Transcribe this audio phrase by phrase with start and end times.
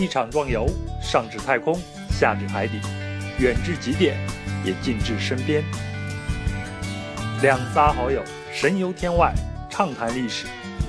[0.00, 0.64] 一场壮游，
[1.02, 1.76] 上至太空，
[2.08, 2.80] 下至海底，
[3.40, 4.16] 远至极点，
[4.64, 5.64] 也近至身边。
[7.42, 8.22] 两仨好友
[8.52, 9.34] 神游天外，
[9.68, 10.46] 畅谈历史，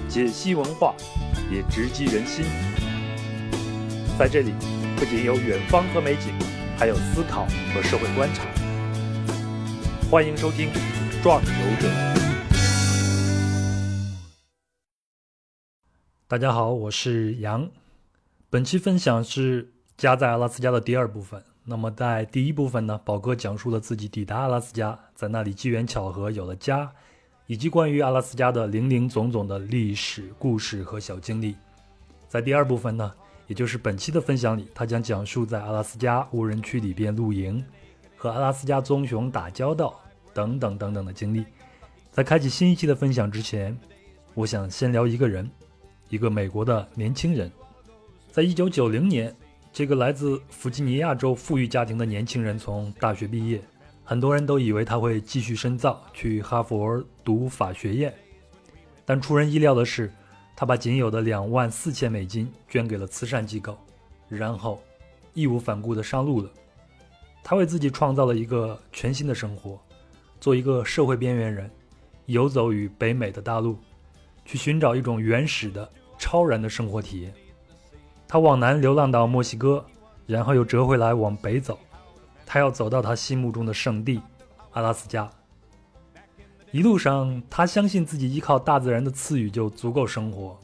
[0.08, 0.94] 解析文化，
[1.52, 2.46] 也直击人心。
[4.20, 4.54] 在这里，
[4.96, 6.32] 不仅有远方和美景，
[6.78, 8.44] 还有思考和社会观察。
[10.12, 10.70] 欢迎收听
[11.24, 11.88] 《壮游者》。
[16.28, 17.68] 大家好，我是杨。
[18.52, 21.40] 本期分享是加在阿拉斯加的第二部分。
[21.64, 26.92] 那么在第一部分呢，宝哥讲述了自己抵达阿拉斯加，在那里机缘巧合有了家，
[27.46, 31.56] 以及关于阿拉斯加的零零总总的历史故事和小经历。
[32.28, 33.14] 在第二部分呢，
[33.46, 37.64] 也就是本期的分享里，他将讲述在阿拉斯加无人区里边露营，
[38.18, 39.94] 和阿拉斯加棕熊打交道
[40.34, 41.46] 等等等等的经历。
[42.10, 43.78] 在开启新一期的分享之前，
[44.34, 45.48] 我想先聊一个人，
[46.10, 47.52] 一个美国的年轻人。
[48.40, 49.36] 在一九九零年，
[49.74, 53.62] 这个来自弗吉尼亚州富裕家庭的年轻人从大学毕业，
[54.02, 58.14] 很多人都以为他会继续深造，去哈佛读法学院。
[59.04, 60.10] 但出人意料的是，
[60.56, 63.78] 他把仅有的两万四千美金捐给了慈善机构，
[64.30, 64.82] 然后
[65.34, 66.50] 义无反顾地上路了。
[67.44, 69.78] 他为自己创造了一个全新的生活，
[70.40, 71.70] 做一个社会边缘人，
[72.28, 73.78] 游走于北美的大陆，
[74.46, 77.34] 去寻找一种原始的、超然的生活体验。
[78.32, 79.84] 他往南流浪到墨西哥，
[80.28, 81.80] 然后又折回来往北走。
[82.46, 84.22] 他要走到他心目中的圣地——
[84.70, 85.28] 阿拉斯加。
[86.70, 90.56] 一路上，他相信自己依靠大自然的赐予就足够生活。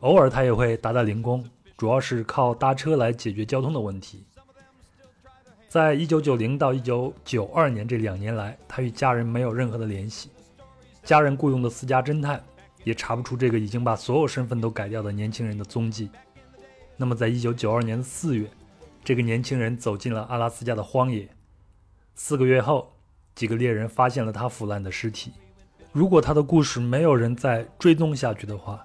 [0.00, 1.44] 偶尔，他也会打打零工，
[1.76, 4.24] 主要是靠搭车来解决交通的问题。
[5.68, 10.30] 在一九九零到一九九二年这两年来，他与家人没有任何的联系。
[11.04, 12.42] 家人雇佣的私家侦探
[12.82, 16.08] 也查不出这个已经把所有身份都改掉的年轻人的踪迹。
[17.00, 18.50] 那么，在一九九二年的四月，
[19.04, 21.28] 这个年轻人走进了阿拉斯加的荒野。
[22.16, 22.92] 四个月后，
[23.36, 25.30] 几个猎人发现了他腐烂的尸体。
[25.92, 28.84] 如果他的故事没有人再追踪下去的话，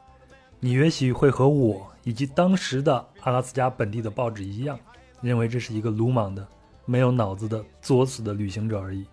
[0.60, 4.80] 你也许会和我以及当时的阿拉斯加本地的报纸一样，
[5.20, 6.48] 认为这是一个鲁莽的、
[6.86, 9.08] 没有脑子的作死的旅行者而已。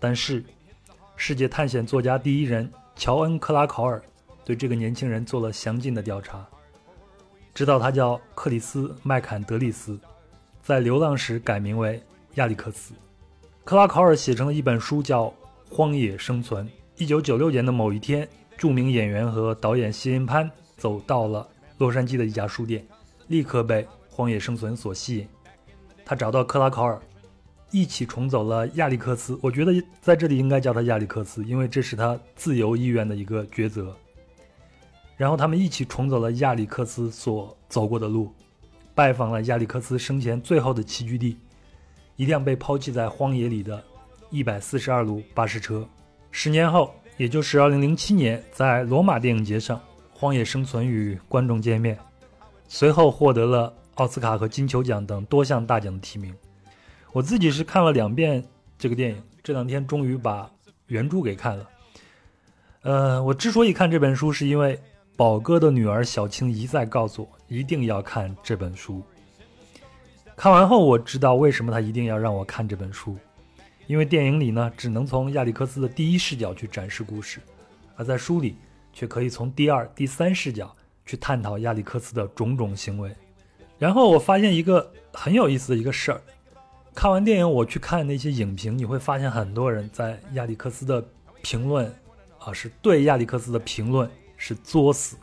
[0.00, 0.44] 但是，
[1.14, 4.02] 世界探险作家第一人乔恩·克拉考尔
[4.44, 6.44] 对这个年轻人做了详尽的调查。
[7.54, 9.98] 知道他叫克里斯·麦坎德利斯，
[10.62, 12.02] 在流浪时改名为
[12.34, 12.94] 亚历克斯。
[13.64, 15.26] 克拉考尔写成了一本书，叫
[15.68, 16.66] 《荒野生存》。
[16.96, 21.46] 一九九六年的某一天，著名演员和导演谢恩潘走到了
[21.78, 22.84] 洛杉矶的一家书店，
[23.28, 25.28] 立刻被《荒野生存》所吸引。
[26.04, 27.00] 他找到克拉考尔，
[27.70, 29.38] 一起重走了亚历克斯。
[29.42, 33.94] 我觉得在这里应该叫他亚历克斯，因为这是他自由意愿的一个抉择。
[35.20, 38.32] 然后他们一起重走了亚历克斯所走过的路，
[38.94, 41.36] 拜访了亚历克斯生前最后的栖居地——
[42.16, 43.84] 一辆被抛弃在荒野里的
[44.30, 45.86] 142路巴士车。
[46.30, 49.76] 十年后，也就是2007年，在罗马电影节上，
[50.10, 51.98] 《荒野生存》与观众见面，
[52.66, 56.34] 随后获得了奥斯卡和金球奖等多项大奖的提名。
[57.12, 58.42] 我自己是看了两遍
[58.78, 60.50] 这个电影，这两天终于把
[60.86, 61.68] 原著给看了。
[62.80, 64.80] 呃，我之所以看这本书，是因为。
[65.20, 69.02] 宝哥的女儿小青一再告诉我一定要看这本书。
[70.34, 73.18] 看完后，我知道为什么他一定要让我看这本书，
[73.86, 77.38] 因为电影里呢只能从亚历克斯的第一视角去展示故事，
[77.96, 78.56] 而在书里
[78.94, 83.14] 却可以从第二、第三视角去探讨亚历克斯的种种行为。
[83.78, 86.22] 然后我发现一个很有意思的一个事儿：
[86.94, 91.06] 看完电影，我去看那些影评，你会发现很多人在亚历克斯的
[91.42, 91.94] 评论
[92.38, 94.10] 啊，是对亚历克斯的评论。
[94.42, 95.18] 是作死，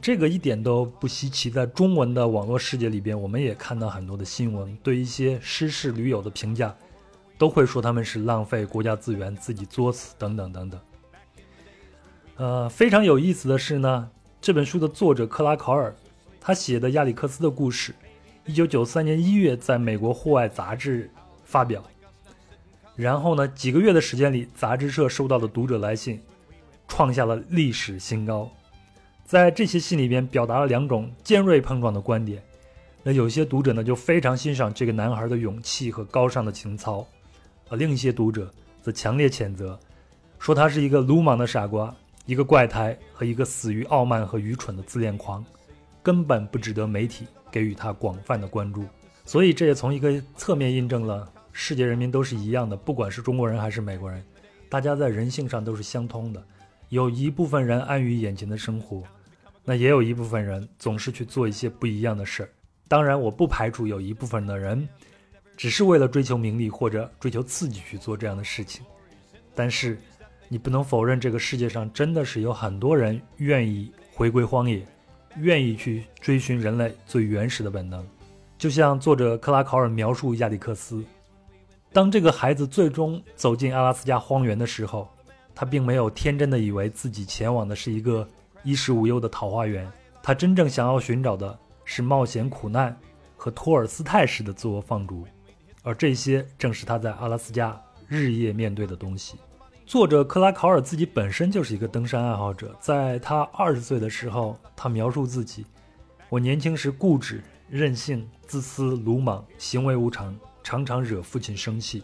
[0.00, 1.50] 这个一点都不稀奇。
[1.50, 6.72] 在中文的网络世界里边，我们也看到很多的新闻，对一些失事驴友的评价，
[7.36, 10.80] 都会说他们是浪费国家资源、自己作死等等等等。
[12.36, 14.08] 呃，非常有意思的是呢，
[14.40, 15.92] 这本书的作者克拉考尔，
[16.40, 17.92] 他写的亚历克斯的故事，
[18.44, 21.10] 一九九三年一月在美国户外杂志
[21.44, 21.82] 发表，
[22.94, 26.20] 然后呢，几个月的时间里，杂志社收到的读者来信。
[26.88, 28.50] 创下了历史新高，
[29.24, 32.42] 在这些信里边表达了两种尖锐碰撞的观点。
[33.02, 37.06] 那有些读者呢就非常欣赏这个男孩的勇气和高尚的情操，
[37.68, 38.52] 而另一些读者
[38.82, 39.78] 则强烈谴责，
[40.38, 41.94] 说他是一个鲁莽的傻瓜，
[42.24, 45.44] 一个怪胎和一个死于傲慢和愚蠢的自恋狂，
[46.02, 48.84] 根本不值得媒体给予他广泛的关注。
[49.24, 54.20] 所以这也从一个侧面印证了世界人民都是一样的，不管是中国人还是美国人，
[54.68, 56.44] 大家在人性上都是相通的。
[56.88, 59.02] 有一部分人安于眼前的生活，
[59.64, 62.48] 那也有一部分人总是去做一些不一样的事儿。
[62.86, 64.88] 当然，我不排除有一部分的人
[65.56, 68.84] 只是为了追求名利或者追求刺激去做这样的事情。
[69.54, 69.98] 但是，
[70.48, 74.86] 你不能否认，这个世界上真的是有很多人愿意回归荒野，
[75.38, 78.06] 愿意去追寻人类最原始的本能。
[78.56, 81.04] 就像作者克拉考尔描述亚历克斯，
[81.92, 85.08] 当这个孩子最终走进阿拉斯加荒原的时候，
[85.56, 88.28] 他并没有天真的以为自己前往的是一个
[88.62, 89.90] 衣食无忧的桃花源，
[90.22, 92.94] 他真正想要寻找的是冒险、苦难
[93.38, 95.26] 和托尔斯泰式的自我放逐，
[95.82, 99.36] 而这些正是他在阿拉斯加日夜面对的东西。
[99.86, 105.64] 作者克拉考尔自己本身就是一个登山爱好者，在他二十岁的时候，他描述自己
[106.28, 112.02] ：“我年轻时固执、任性、自私、鲁莽，行为无常，常常惹父亲生气。”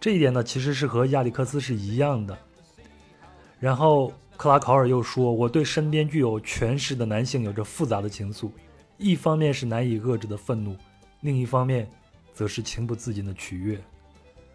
[0.00, 2.38] 这一点呢，其实是和亚历克斯是一样的。
[3.66, 8.48] 然后克拉考尔又说：“我对身边具有权势的男性有着复杂的情愫，
[8.96, 10.76] 一方面是难以遏制的愤怒，
[11.22, 11.90] 另一方面，
[12.32, 13.76] 则是情不自禁的取悦。”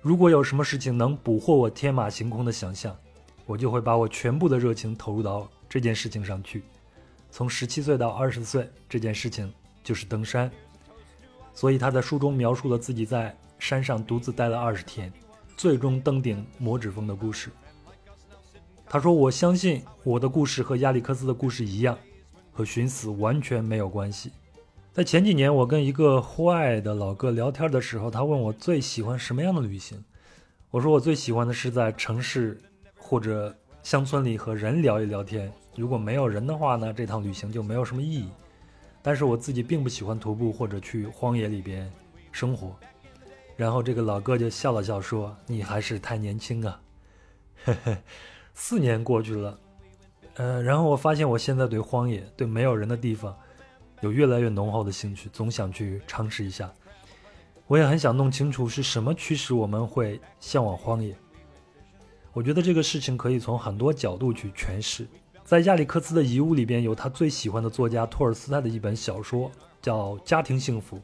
[0.02, 2.96] 如果有什么事情能捕获我天马行空的想象，
[3.46, 6.64] 我就会把我全部的热情投入到这件事情上去。
[7.30, 9.54] 从十七岁到二十岁，这件事情
[9.84, 10.50] 就是登山。
[11.54, 15.12] 所以他在书中描述了自己在山上独自待了二十天，
[15.58, 17.50] 最终登顶魔指峰的故事。
[18.92, 21.98] 他说：“我相信我的故事和亚历克斯的故事一样，
[22.52, 24.34] 和寻死完全没有关系。”
[24.92, 30.04] 在前几年，我跟一个户外的老哥聊天的时候，他问我最喜欢什么样的旅行。
[30.72, 32.60] 我说我最喜欢的是在城市
[32.98, 35.50] 或者乡村里和人聊一聊天。
[35.78, 38.28] 如果没有人的话呢，这趟旅行就没有什么意义。
[39.02, 41.90] 但是我自己并不喜欢徒步或者去荒野里边
[42.34, 42.76] 生活。
[43.56, 46.82] 然后这个老哥就笑了笑说：“你还是太年轻啊。”
[47.64, 47.98] 嘿嘿，
[48.54, 49.60] 四年过去了，
[50.36, 53.36] 呃，然后我发现我现在对荒野、对没有人的地方。
[54.02, 56.74] 有越来越浓厚的兴趣，总想去尝试一下。
[57.68, 61.16] 我也很想弄清楚是什么驱使我们会向往荒野。
[62.34, 65.08] 我觉得这个事情可以从很多角度去诠释。
[65.44, 69.52] 在亚历克斯的遗物里边，有他最喜欢的作家托尔斯泰的一本小说，
[69.84, 70.98] 叫《家庭幸福》。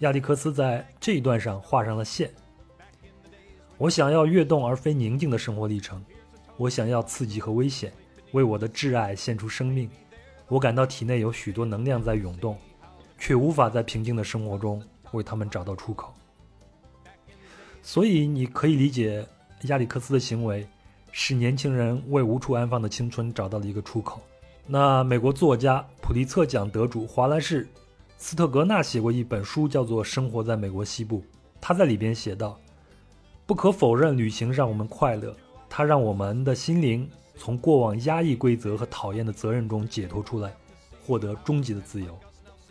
[0.00, 2.30] 亚历克斯在这一段上画上了线。
[3.76, 6.04] 我想要跃动而非宁静的生活历程，
[6.60, 7.90] 我想要刺激和危险，
[8.32, 9.88] 为我的挚爱献出生命。
[10.46, 12.54] 我感到体内有许多能量在涌动，
[13.18, 16.12] 却无法在平静的生活中为他们找到出口。
[17.80, 19.26] 所以，你可以理解
[19.68, 20.68] 亚历克斯的行为，
[21.12, 24.20] 使年轻人为无处安放的青春找到了一个出口。
[24.66, 27.64] 那美国作家普利策奖得主华莱士·
[28.18, 31.20] 斯特格纳写过一本书，叫做《生活在美国西部》。
[31.58, 32.60] 他在里边写道
[33.46, 35.34] ：“不可否认，旅行让我们快乐，
[35.70, 37.08] 它让我们的心灵。”
[37.42, 40.52] 从过往压抑规则和讨厌的责任中解脱出来，
[41.02, 42.14] 获得终极的自由，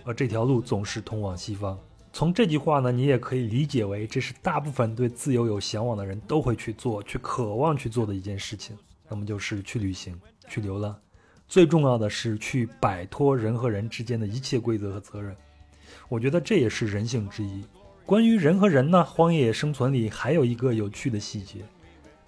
[0.03, 1.75] 而这条路总是通往西方。
[2.13, 8.77] 从这句话呢，你也可以理解为，这是大部分对自由有向往的人都会去做、去渴望去做的一件事情。
[9.07, 10.15] 那么就是去旅行、
[10.47, 10.95] 去流浪。
[11.47, 15.35] 最重要的是去摆脱人和人之间的一切规则和责任。
[16.09, 17.63] 我觉得这也是人性之一。
[18.05, 21.61] 关于人和人呢，荒野生存里还有一个有趣的细节。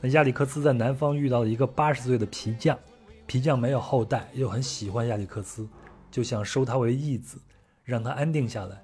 [0.01, 2.77] 那亚历克斯在南方遇到了一个八十岁的皮匠，
[3.27, 5.69] 皮匠没有后代，又很喜欢亚历克斯，
[6.09, 7.37] 就想收他为义子，
[7.83, 8.83] 让他安定下来。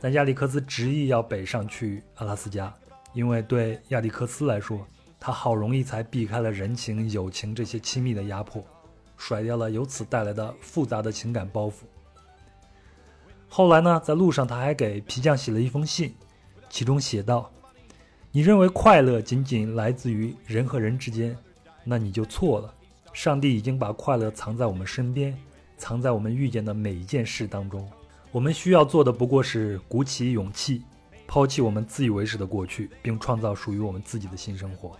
[0.00, 2.72] 但亚历克斯执意要北上去阿拉斯加，
[3.12, 4.86] 因为对亚历克斯来说，
[5.20, 8.64] 他好容易才避开了人情、友情这些亲密的压迫，
[9.18, 11.84] 甩掉了由此带来的复杂的情感包袱。
[13.50, 16.14] 后来呢，在路上他还给皮匠写了一封信，
[16.70, 17.50] 其中写道。
[18.36, 21.38] 你认为快乐仅仅来自于人和人之间，
[21.84, 22.74] 那你就错了。
[23.12, 25.38] 上帝已经把快乐藏在我们身边，
[25.78, 27.88] 藏在我们遇见的每一件事当中。
[28.32, 30.82] 我们需要做的不过是鼓起勇气，
[31.28, 34.98] 抛弃我们自以为是的过去，并创造属于我们自己的新生活。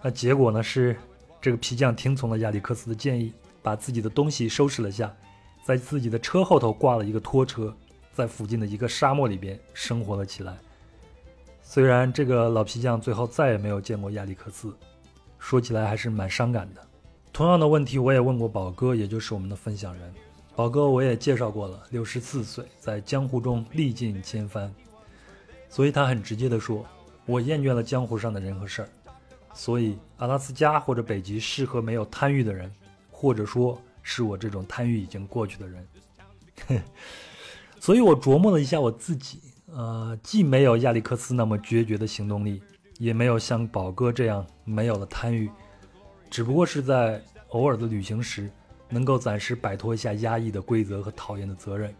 [0.00, 0.62] 那结果呢？
[0.62, 0.96] 是
[1.42, 5.14] 这个皮匠听从了亚历克斯的建议，把自己的东西收拾了下，
[5.62, 7.76] 在自己的车后头挂了一个拖车，
[8.14, 10.56] 在附近的一个沙漠里边生活了起来。
[11.72, 14.74] 虽然这个老皮匠最后再也没有见过亚历克斯，
[15.38, 16.84] 说起来还是蛮伤感的。
[17.32, 20.12] 同样的问题我也问过宝哥，也就是我们的分享人。
[20.56, 24.74] 宝哥我也介绍过了，六十四岁，在江湖中历尽千帆，
[25.68, 26.84] 所以他很直接的说
[27.24, 28.88] ：“我厌倦了江湖上的人和事儿，
[29.54, 32.68] 所以阿拉斯加或者北极适合没有贪欲的人，
[33.12, 35.88] 或者说是我这种贪欲已经过去的人。
[37.78, 39.40] ”所以我琢磨了一下我自己。
[39.72, 42.62] 呃，既没有亚历克斯那么决绝的行动力，
[42.98, 45.48] 也没有像宝哥这样没有了贪欲，
[46.28, 48.50] 只不过是在偶尔的旅行时，
[48.88, 51.94] 能够暂时摆脱一下压抑的规则和讨厌的责任。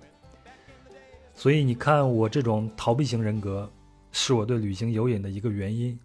[1.34, 3.70] 所以你看，我这种逃避型人格，
[4.12, 5.98] 是我对旅行有瘾的一个原因。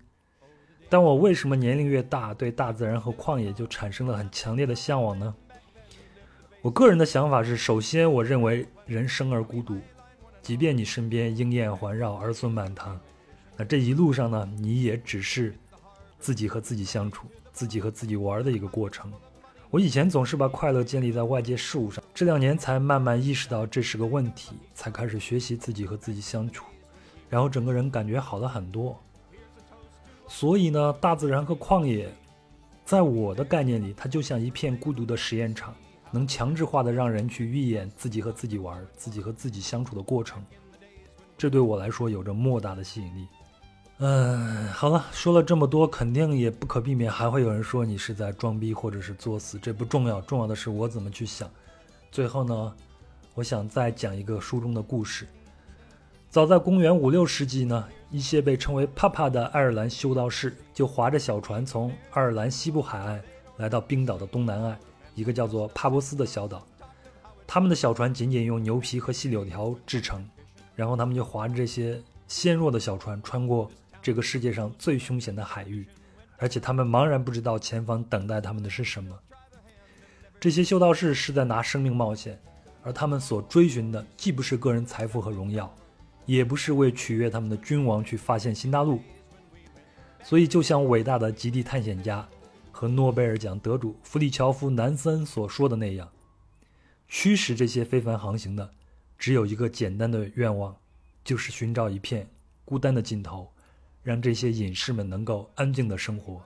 [0.88, 5.36] 但我为什么年龄越大，对大自然和旷野就产生了很强烈的向往呢？
[6.62, 9.78] 我个人的想法是：首先，我认为人生而孤独，
[10.46, 13.00] 即便你身边莺燕环绕，儿孙满堂，
[13.58, 15.56] 那这一路上呢，你也只是
[16.20, 19.12] 自己和自己相处、自己和自己玩的一个过程。
[19.72, 26.66] 我以前总是把快乐建立在外界事物上，这两年才慢慢意识到这是个问题，才开始学习自己和自己相处，
[27.28, 28.96] 然后整个人感觉好了很多。
[30.28, 32.08] 所以呢，大自然和旷野，
[32.86, 35.74] 在我的概念里，它就像一片孤独的实验场，
[36.16, 40.42] 能强制化的让人去预演自己和自己玩、自己和自己相处的过程。
[41.38, 43.28] 这对我来说有着莫大的吸引力。
[43.98, 51.50] 嗯，好了，说了这么多，肯定也不可避免还会有人说你是在装逼或者是作死，这不重要，重要的是我怎么去想。
[52.12, 52.74] 最后呢，
[53.34, 55.28] 我想再讲一个书中的故事。
[56.30, 63.22] 早在公元五六世纪呢，一些被称为“帕帕”的爱尔兰修道士就划着小船从爱尔兰西部海岸
[63.58, 64.78] 来到冰岛的东南岸，
[65.16, 66.64] 一个叫做帕波斯的小岛。
[67.48, 70.24] 他们的小船仅仅用牛皮和细柳条制成，
[70.76, 75.86] 然后他们就划着这些纤弱的小船穿过这个世界上最凶险的海域，
[76.38, 79.18] 而且他们茫然不知道前方等待他们的是什么。
[80.40, 82.40] 这些修道士是在拿生命冒险，
[82.84, 85.74] 而他们所追寻的既不是个人财富和荣耀。
[86.28, 89.00] 也不是为取悦他们的君王去发现新大陆，
[90.24, 92.28] 所以就像伟大的极地探险家
[92.78, 96.12] 和诺贝尔奖得主弗里乔夫·南森所说的那样，
[97.08, 98.70] 驱使这些非凡航行的
[99.18, 100.76] 只有一个简单的愿望，
[101.24, 102.30] 就是寻找一片
[102.66, 103.50] 孤单的尽头，
[104.04, 106.44] 让这些隐士们能够安静的生活，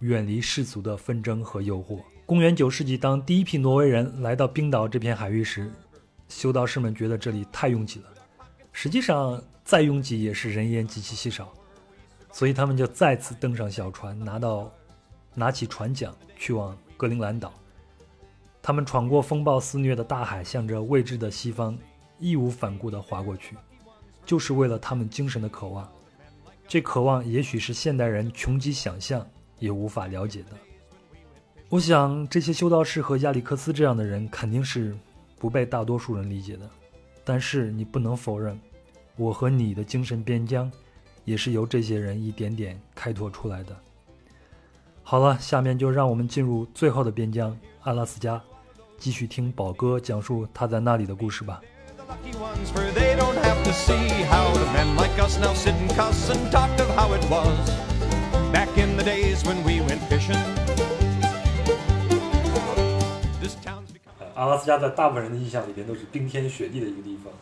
[0.00, 2.00] 远离世俗的纷争和诱惑。
[2.26, 5.70] 公元九世纪，当第一批挪威人来到冰岛这片海域时，
[6.28, 8.06] 修道士们觉得这里太拥挤了。
[8.72, 11.54] 实际上，再拥挤也是人烟极其稀少，
[12.32, 14.72] 所以他们就再次登上小船，拿到
[15.38, 17.52] 拿起船桨，去往格陵兰岛。
[18.60, 21.78] 他们闯过风暴肆虐的大海，向着未知的西方
[22.18, 23.56] 义无反顾地划过去，
[24.26, 25.88] 就是为了他们精神的渴望。
[26.66, 29.26] 这渴望也许是现代人穷极想象
[29.58, 30.48] 也无法了解的。
[31.70, 34.94] 我想，这些修道士和亚历克斯这样的人肯定是
[35.38, 36.68] 不被大多数人理解的，
[37.24, 38.58] 但是你不能否认。
[39.16, 40.70] 我和你的精神边疆，
[41.24, 43.76] 也是由这些人一点点开拓出来的。
[45.10, 48.38] 好了，下面就让我们进入最后的边疆——阿拉斯加，
[48.98, 51.62] 继续听宝哥讲述他在那里的故事吧。
[64.34, 67.32] 阿拉斯加在大部分人的印象里边都是冰天雪地的一个地方。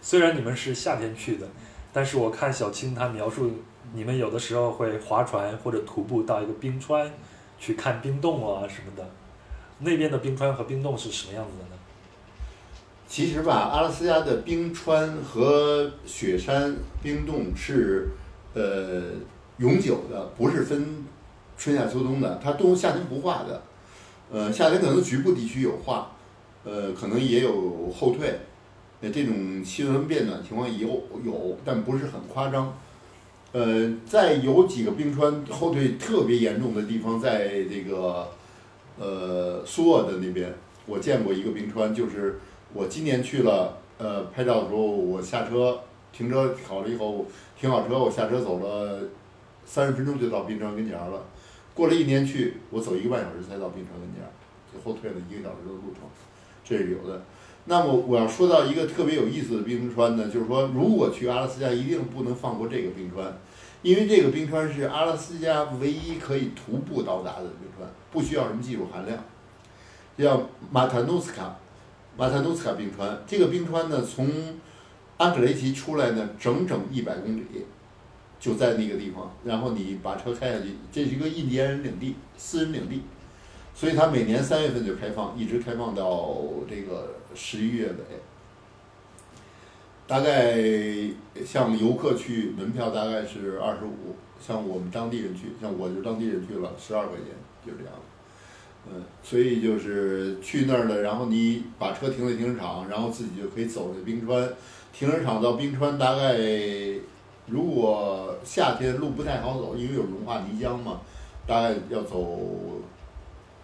[0.00, 1.48] 虽然你们是夏天去的，
[1.92, 3.50] 但是我看小青他描述，
[3.96, 7.10] 你们有的时候会划船或者徒步到一个冰川，
[7.58, 9.08] 去看冰洞啊什么的。
[9.78, 11.80] 那边的冰川和冰洞是什么样子的呢？
[13.08, 18.10] 其实吧，阿拉斯加的冰川和雪山冰洞是
[18.52, 19.12] 呃
[19.56, 21.06] 永久的，不是分
[21.56, 22.38] 春夏秋冬的。
[22.44, 23.62] 它冬夏天不化的，
[24.30, 26.10] 呃，夏天可能局部地区有化，
[26.64, 28.38] 呃，可能也有后退。
[29.00, 32.76] 那，这种气温变暖情况有有，但不是很夸张。
[33.52, 38.28] 呃，在有几个冰川后退特别严重的地方，在这个
[38.98, 40.52] 呃苏俄的那边，
[40.84, 42.38] 我见过一个冰川，就是
[42.74, 45.80] 我今年去了，呃，拍照的时候，我下车
[46.12, 47.24] 停车好了以后，
[47.58, 49.00] 停好车，我下车走了
[49.64, 51.24] 三十分钟就到冰川跟前了。
[51.72, 54.22] 过了一年去，我走一个半小时才到冰川跟前，
[54.72, 56.02] 就后退了一个小时的路程，
[56.62, 57.22] 这是有的。
[57.68, 63.36] 那么我要说到一个特别有意思的冰川呢，就是说，如果去阿拉斯加，一定不能放过这个冰川，
[63.82, 69.18] 因为这个冰川是阿拉斯加唯一可以徒步到达的冰川，不需要什么技术含量，
[70.16, 71.56] 叫马塔努斯卡，
[72.16, 73.20] 马塔努斯卡冰川。
[73.26, 74.30] 这个冰川呢，从
[75.16, 77.42] 安克雷奇出来呢，整整一百公里，
[78.38, 79.32] 就在那个地方。
[79.44, 83.02] 然后你把车开下去，这是一个印第安人领地，私人领地。
[83.74, 88.18] 所以它每年三月份就开放，一直开放到这个十一月尾。
[90.08, 90.56] 大概
[91.44, 97.26] 像游客去，门票大概是二十五；像我们当地人去，像我就当地人去了，十二块钱，
[97.66, 97.92] 就这样。
[98.88, 104.48] 嗯，所以就是去那儿了，然后你把车停在停车场，然后自己就可以走那冰川。
[104.92, 106.38] 停车场到冰川大概，
[107.46, 111.00] 如果夏天路不太好走，因为有融化泥浆嘛，
[111.46, 112.40] 大概要走。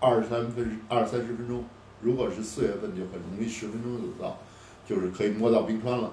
[0.04, 1.64] 二三分二三十分钟，
[2.02, 4.36] 如果是四月份，就很容易十分钟就到，
[4.86, 6.12] 就是可以摸到冰川了。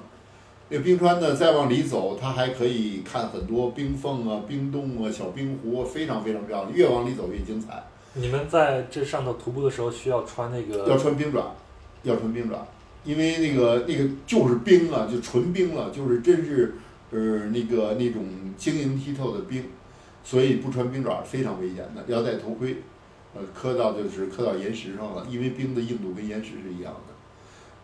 [0.69, 6.71] 那个冰川呢，再往里走，它还可以看很多冰缝啊、冰洞啊、小冰湖，非常非常漂亮。
[6.71, 7.83] 越往里走越精彩。
[8.13, 10.87] 你们在这上头徒步的时候需要穿那个？
[10.87, 11.55] 要穿冰爪，
[12.03, 12.67] 要穿冰爪，
[13.03, 16.75] 因为那个那个就是冰啊，就纯冰了，就是真是
[17.09, 18.23] 呃那个那种
[18.55, 19.63] 晶莹剔透的冰，
[20.23, 22.77] 所以不穿冰爪非常危险的，要戴头盔。
[23.35, 27.13] 呃，磕到就是磕到岩石上了，因为冰的硬度跟岩石是一样的，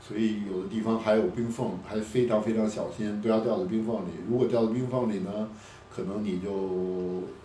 [0.01, 4.09] 所以有的地方还有冰缝，还非常非常小心，不要掉到冰缝里。
[4.27, 5.47] 如果掉到冰缝里呢，
[5.95, 6.51] 可能你就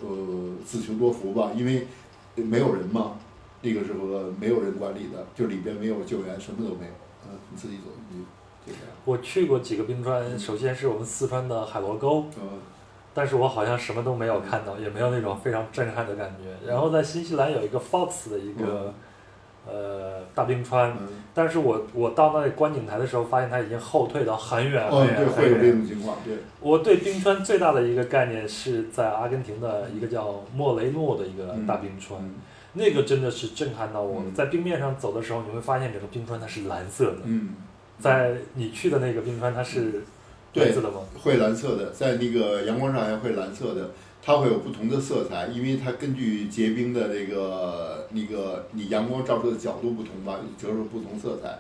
[0.00, 1.86] 呃自求多福吧，因为
[2.36, 3.18] 没有人嘛，
[3.60, 4.06] 那个时候
[4.40, 6.92] 没有人管理的，就里边没有救援，什么都没有，
[7.28, 8.24] 嗯，你自己走进去
[8.66, 8.96] 就这样。
[9.04, 12.48] 我去过几个冰川，首先是我们四川的海螺沟，嗯
[13.12, 16.70] 但是我好像什么都没有看到，也没有那种非常震撼的感觉。
[16.70, 18.94] 然后在新西兰有一个 Fox 的一个、
[19.66, 25.72] 呃大冰川，嗯，但是我我到那里观景台的时候，发现它已经后退到很远哦很，对，远会有这。
[25.72, 32.34] 种情况，对，我对冰川最大的一个概念是在阿根廷的一个叫莫雷诺的一个大冰川，嗯。
[32.72, 34.20] 那个真的是震撼到我。
[34.20, 34.26] 了。
[34.28, 34.32] 嗯。
[34.32, 37.18] 在冰面上走的时候，你会发现整个冰川它是蓝色的。
[37.24, 37.56] 嗯，
[37.98, 40.00] 在你去的那个冰川，它是对
[40.54, 41.00] 蓝色的吗？
[41.22, 43.90] 会蓝色的，在那个阳光上还会蓝色的，
[44.22, 51.58] 它会有不同的色彩，因为它根据结冰的这个那个你阳光照射的角度不同吧，折射不同色彩。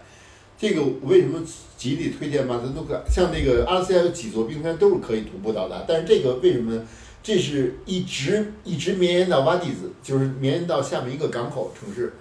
[0.58, 1.40] 这个为什么
[1.78, 3.02] 极力推荐马森都可？
[3.08, 6.86] 像那个阿拉斯加有几座冰山都是可以徒步到达，但是这个为什么呢？
[7.22, 12.14] 这是一直一直绵延到瓦蒂兹，就是绵延到下面一个港口城市。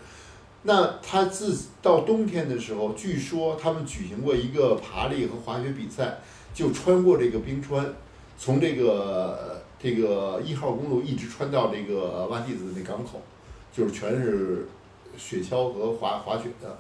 [0.64, 6.20] 那它自到冬天的时候，据说他们举行过一个爬犁和滑雪比赛，
[6.60, 7.86] 就穿过这个冰川，
[8.38, 13.22] 从这个这个一号公路一直穿到这个挖地子那港口，
[13.72, 14.68] 就是全是
[15.18, 16.78] 雪橇和滑滑雪的，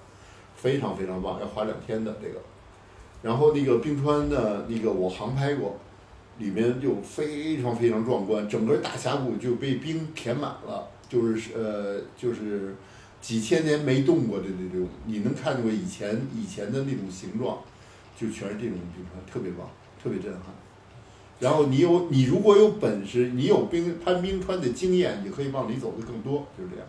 [0.57, 2.41] 非常非常棒，要滑两天的这个。
[3.23, 5.77] 然后那个冰川呢，那个我航拍过，
[6.39, 12.75] 里面就非常非常壮观，整个大峡谷就被冰填满了，就是呃就是
[13.21, 17.59] 几千年没动过的那种，你能看过以前以前的那种形状，
[18.19, 19.69] 就全是这种冰川，特别棒，
[20.01, 20.41] 特别震撼。
[21.39, 26.85] 然后你有你如果有本事，你有冰攀冰川的经验，你可以往里走的更多，就是这样。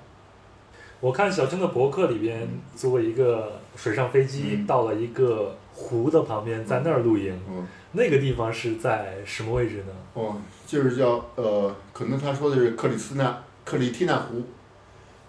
[0.99, 7.39] 我看小青的博客里边做一个水上飞机嗯到了一个湖的旁边，在那儿露营。
[7.49, 9.93] 嗯，那个地方是在什么位置呢？
[10.15, 14.43] 哦，就是叫呃，可能他说的是克里斯纳克里缇纳湖。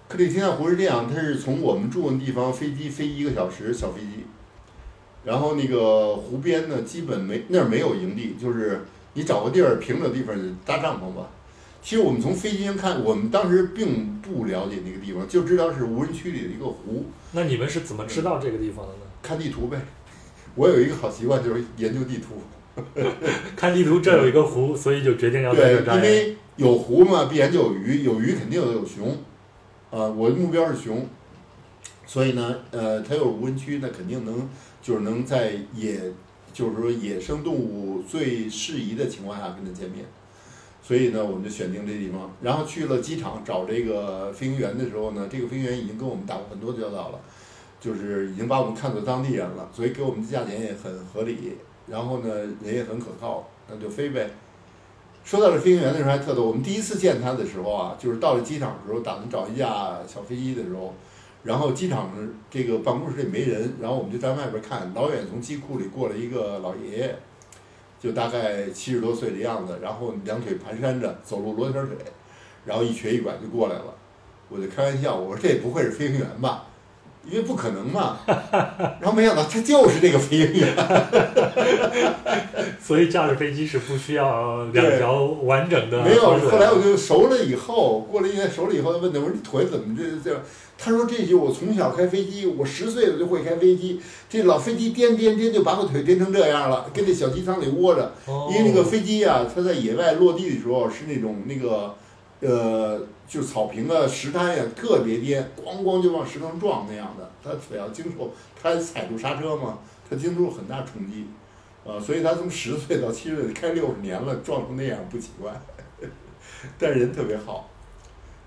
[0.10, 4.26] 克里缇纳湖是这样，它是从我们住的地方飞机飞一个小时，小飞机。
[5.24, 11.30] 然后那个湖边呢，基本没那儿没有营地，就是你找个地儿平整地方搭帐篷吧。
[11.84, 19.02] 其实我们从飞机上看，我们当时并不了解那个地方，就知道是无人区里的一个湖，那你们是怎么知道这个地方的呢？
[19.22, 19.82] 看地图呗。
[20.56, 22.42] 我有一个好习惯，就是研究地图。
[23.56, 25.98] 看地图，这有一个湖，所以就决定要在这对，扎营。
[25.98, 29.10] 因为有湖嘛，必然就有鱼，有鱼肯定有熊，
[29.90, 31.08] 啊、我的目标是熊，
[32.06, 34.48] 所以呢，呃，它有无人区，那肯定能
[34.82, 36.00] 就是能在野，
[36.52, 40.06] 就是说野生动物最适宜的情况下跟它见面，
[40.82, 47.20] 所以呢，我们就选定这地方，然后去了机场找这个飞行员的时候呢，这个飞行员已经跟我们打过很多交道了，
[47.80, 52.30] 就是已经把我们看作当地人了，所以给我们的价钱也很合理，然后呢，
[52.64, 54.30] 人也很可靠，那就飞呗。
[55.24, 60.96] 说到这飞行员的时候还特逗，我们第一次见他的时候啊，就是到了机场的时候，打算找一架小飞机的时候，
[61.44, 62.12] 然后机场
[62.50, 67.16] 这个办公室里没人，然后我们就在外边看，老远从机库里过来一个老爷爷，
[68.00, 71.96] 就大概七十多岁的样子，然后两腿蹒跚着走路罗圈腿，
[72.66, 73.96] 然后一瘸一拐就过来了，
[74.50, 76.68] 我就开玩笑，我说这不会是飞行员吧？
[77.30, 78.20] 因为不可能嘛，
[79.00, 80.76] 然后没想到他就是这个飞行员。
[82.82, 90.42] 所以驾驶飞机是不需要两条完整的没有，后来我就熟了以后，过了一年熟了以后，问他我说你腿怎么这这样？
[90.84, 98.14] 他说这句我从小开飞机，我十岁我就会开飞机，这老飞机颠颠颠就把我腿颠成这样了，跟那小机舱里窝着。
[98.26, 101.94] 哦因为那个飞机啊，它在野外落地的时候是那种那个，
[102.40, 103.00] 呃，
[103.32, 107.32] 就草坪啊、石滩呀、特别颠，咣咣就往石头上撞那样的。
[107.42, 108.30] 他腿要经受，
[108.62, 111.26] 他踩住刹车嘛，他经受很大冲击，
[111.86, 115.50] 啊，所以他从十岁到七岁开六十年了，撞成那样不奇怪。
[116.78, 117.70] 但人特别好。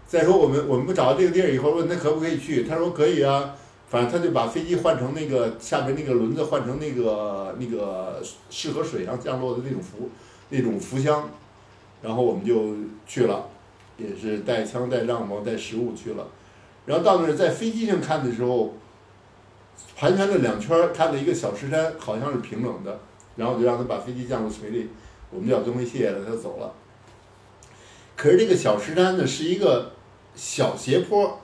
[0.06, 3.56] 再说我们我们不找到这个地儿以后，问他可不可以去，他说可以啊。
[3.88, 8.20] 反正他就把飞机换成那个下面那个轮子换成那个那个
[8.50, 10.10] 适合水上降落的那种浮
[10.50, 11.30] 那种浮箱，
[12.02, 12.74] 然后我们就
[13.06, 13.48] 去了，
[13.96, 16.26] 也是带枪带帐篷带食物去了。
[16.86, 18.74] 然后到那儿在飞机上看的时候，
[19.96, 23.00] 盘旋了两圈，看到一个小石山，好像是平整的，
[23.36, 24.90] 然后就让他把飞机降落水里，
[25.30, 26.72] 我们叫东西卸了，他就走了。
[28.16, 29.92] 可是这个小石山呢，是一个
[30.34, 31.40] 小斜坡，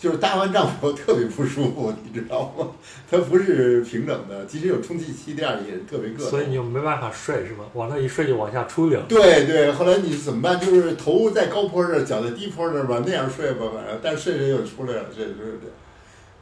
[0.00, 2.66] 就是搭完帐篷特别不舒服，你知道吗？
[3.10, 6.18] 它不是平整的，即使有充气气垫儿也是特别硌。
[6.20, 7.66] 所以你就没办法睡是吗？
[7.74, 8.98] 往那一睡就往下出溜。
[9.02, 10.58] 对对，后来你怎么办？
[10.58, 15.68] 就是头在高坡这儿，脚在低坡这儿吧，那样睡吧，反正，但是睡着又出来了，睡着睡着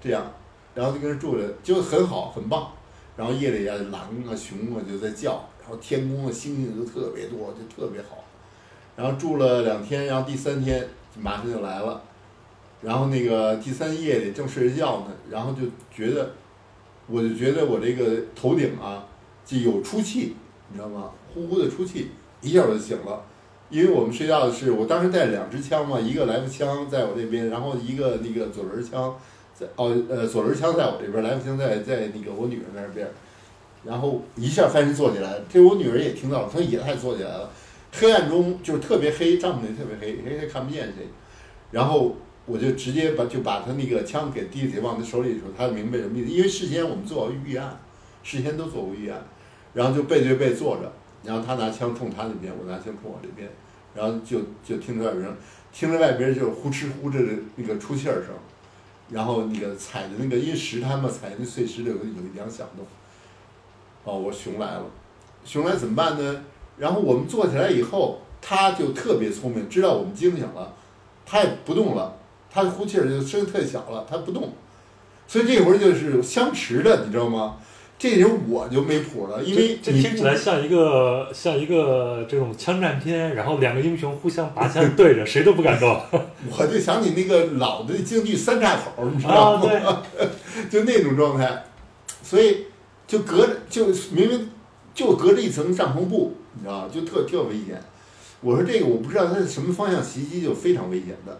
[0.01, 0.33] 这样，
[0.77, 2.71] 然后就跟人住着，就很好，很棒。
[3.16, 8.23] 然后夜里啊，狼啊、熊啊就在叫，然后天空的星星就特别多，就特别好。
[8.94, 10.88] 然后住了两天，然后第三天
[11.21, 12.01] 马上就来了，
[12.81, 16.31] 然后那个第三夜里正睡着觉呢，然后就觉得，
[17.07, 19.07] 我就觉得我这个头顶啊
[19.45, 20.37] 就有出气，
[20.71, 21.11] 你知道吗？
[21.35, 22.11] 呼呼的出气，
[22.41, 23.25] 一下我就醒了。
[23.71, 29.14] 因为我们睡觉的是，我当时带两支枪嘛，一个来福枪在我这边，然后一个那个左轮枪
[29.53, 33.07] 在哦呃左轮枪在我这边，来福枪在在那个我女儿那边，
[33.85, 37.51] 然后一下翻身坐起来，这我女儿也听到了，她也她坐起来了。
[37.93, 41.07] 黑暗中就是特别黑，帐篷里特别黑，黑黑看不见谁。
[41.71, 42.17] 然后
[42.49, 46.31] 我就直接把就把他那个枪给递给往他手里的时候，他明白什么意思。
[46.31, 47.79] 因为事先我们做好预案，
[48.23, 49.23] 事先都做过预案，
[49.75, 50.91] 然后就背对背坐着，
[51.23, 53.49] 然后他拿枪冲他那边，我拿枪冲我这边，
[53.95, 55.31] 然后就就听着外边，
[55.73, 58.35] 听着外边就呼哧呼哧的那个出气儿声，
[59.11, 62.87] 然后那个踩的那个因为石滩嘛，踩那碎石有有一点响动。
[64.05, 64.87] 哦，我熊来了，
[65.45, 66.45] 熊来怎么办呢？
[66.79, 70.75] 然后我们坐起来以后，他就特别聪明，知道我们惊醒了，
[71.27, 72.17] 他也不动了，
[72.51, 74.53] 他的呼气儿就声音特小了，他不动，
[75.27, 77.57] 所以这会儿就是相持的，你知道吗？
[77.99, 86.01] 这人我就没谱了，因为这听起来像一个像一个这种枪战片，然后两个英雄互相拔枪对着，谁都不敢动。
[86.57, 89.69] 我就想起那个老的京剧三岔口，你知道吗？
[89.85, 90.03] 啊
[90.71, 91.65] 就那种状态，
[92.23, 92.67] 所以
[93.09, 94.49] 就隔着就明明
[94.95, 96.89] 就隔着一层帐篷布，你知道吧？
[96.95, 97.83] 就特特危险。
[98.41, 101.37] 我说这个我不知道它是什么方向袭击，就非常危险的。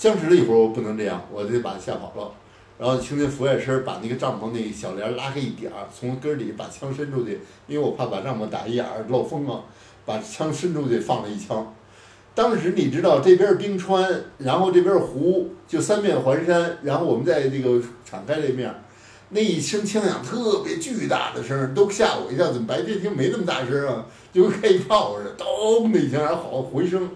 [0.00, 2.32] 僵持了一会儿，我不能这样，我得把他吓跑了。
[2.78, 9.60] 然后轻轻俯下身，把那个帐篷那小帘拉开一点儿，从根儿里把枪伸出去，因为我怕把帐篷打一眼儿漏风啊，
[10.06, 11.74] 把枪伸出去放了一枪。
[12.34, 18.74] 当时你知道这边是冰川，然后这边是湖，就三面环山，然后我们在这个敞开这面，
[19.28, 24.06] 那一声枪响特别巨大的声，都吓我一跳，怎么白天听没那么大声啊？
[24.32, 27.06] 就跟开炮似的，咚的一枪，然后好回声，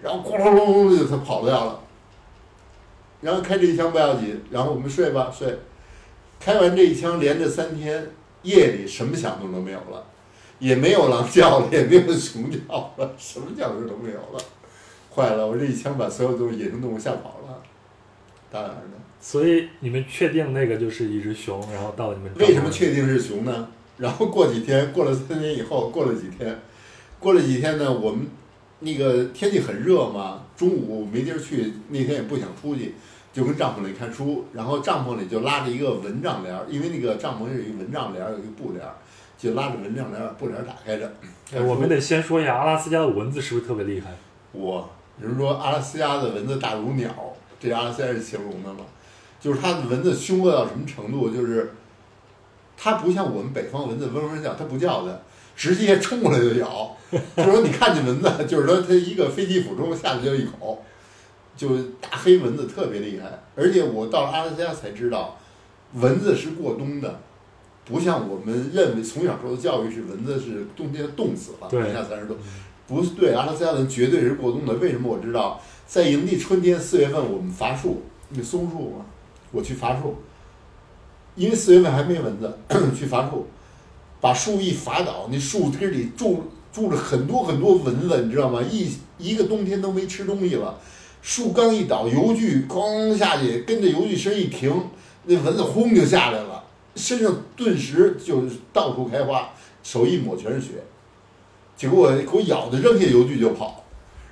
[0.00, 1.78] 然后咣隆隆隆就他跑掉了。
[3.22, 5.56] 然后开这一枪不要紧，然后我们睡吧睡。
[6.38, 8.04] 开完这一枪，连着三天，
[8.42, 10.04] 夜里什么响动都没有了，
[10.58, 14.44] 也没有狼叫了，也没有熊叫了， 什么叫声都没有了。
[15.14, 17.62] 坏了，我这一枪把所有东西野生动物吓跑了。
[18.50, 23.68] 当然的，所以你们确定那个就是一只熊，然后到了你们为什么确定是熊呢？
[23.98, 26.58] 然后过几天，过了三年以后，过了几天，
[27.20, 28.26] 过了几天呢，我们
[28.80, 32.94] 那个天气很热嘛，中午没地儿去，那天也不想出去，
[33.32, 38.94] 就跟帐篷里看书，然后帐篷里就拉着一个蚊帐帘儿，因为那个帐篷是有一个蚊帐帘儿，有一个布帘儿，
[39.38, 41.10] 就拉着蚊帐帘儿，布帘儿打开着。
[41.54, 44.10] 哎，我们得先说一下阿拉斯加的蚊子是不是特别厉害？
[44.52, 47.10] 我人说阿拉斯加的蚊子大如鸟，
[47.58, 48.80] 这阿拉斯加是形容的嘛，
[49.40, 51.72] 就是它的蚊子凶恶到什么程度，就是
[52.76, 55.22] 它不像我们北方蚊子嗡嗡叫，它不叫的，
[55.56, 56.94] 直接冲过来就咬。
[57.36, 60.82] 就是说你看见蚊子，就是说它一个飞机俯冲下去就一口，
[61.56, 63.38] 就大黑蚊子特别厉害。
[63.54, 65.38] 而且我到了阿拉斯加才知道，
[65.94, 67.20] 蚊子是过冬的。
[67.84, 72.36] 不像我们认为从小受的教育是蚊子是冬天冻死了，对零下三十度，
[72.86, 74.72] 不是对，阿拉斯加人绝对是过冬的。
[74.74, 75.60] 为什么我知道？
[75.84, 79.04] 在营地春天四月份我们伐树，那松树嘛，
[79.50, 80.14] 我去伐树，
[81.34, 82.56] 因为四月份还没蚊子，
[82.96, 83.48] 去伐树，
[84.20, 88.62] 把树一伐倒，那树根里住住着很多很多蚊子，你知道吗？
[88.62, 90.78] 一一个冬天都没吃东西了，
[91.22, 94.70] 树刚一倒，油锯咣下去，跟着油锯声一停，
[95.24, 96.64] 那蚊子轰就下来了，
[96.96, 99.50] 身上顿时就到处开花，
[99.84, 100.82] 手一抹全是血，
[101.76, 103.84] 结果给我咬的扔下油锯就跑，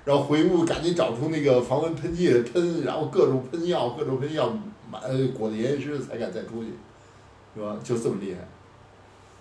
[0.05, 4.53] 然后回屋赶紧找出那个防蚊喷剂来喷，然后各种喷药，各种喷药，
[4.90, 6.70] 满呃裹得严严实实才敢再出去，
[7.55, 7.76] 是吧？
[7.85, 8.40] 就这么厉害。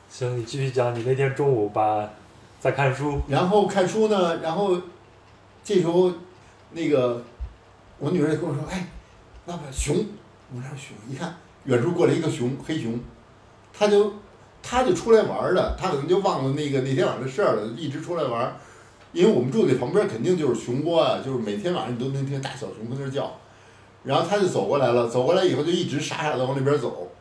[0.08, 2.08] 行，你继续讲，你那天中午把
[2.60, 4.78] 在看书，然后看书呢，然后
[5.64, 6.12] 这时候
[6.72, 7.24] 那个
[8.00, 8.88] 我女儿就跟我说：“哎，
[9.46, 9.96] 爸爸熊。”
[10.52, 11.36] 我说熊，一看
[11.66, 13.00] 远处过来一个熊，黑熊，
[13.72, 14.14] 他就
[14.64, 18.58] 他就出来玩儿的，他可能就忘了那个那天晚上的事儿了，一直出来玩。
[19.12, 23.36] 因为我们住的旁边肯定就是熊窝啊，就是每天晚上你都能听大小熊在那叫，
[24.04, 27.12] 然后他就走过来了，走过来以后就一直傻傻的往那边走，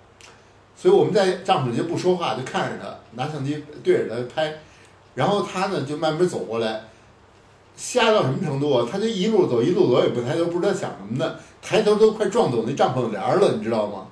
[0.76, 4.54] 所以我们在帐篷里就不说话，就看着它，拿相机对着它拍，
[5.14, 6.84] 然后它呢就慢慢走过来，
[7.78, 8.84] 吓到什么程度啊？
[8.90, 14.08] 他就一路走一路走也不抬头，不知道想什么呢，抬头都快撞走那帐篷帘了，你知道吗？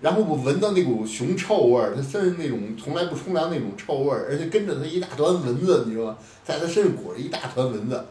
[0.00, 6.16] 然后我闻到那股熊臭味儿，他身上那种从来不冲凉那种臭味儿，而且跟着他一大团蚊子，你知道吗？
[6.44, 8.04] 在他身上裹着一大团蚊子。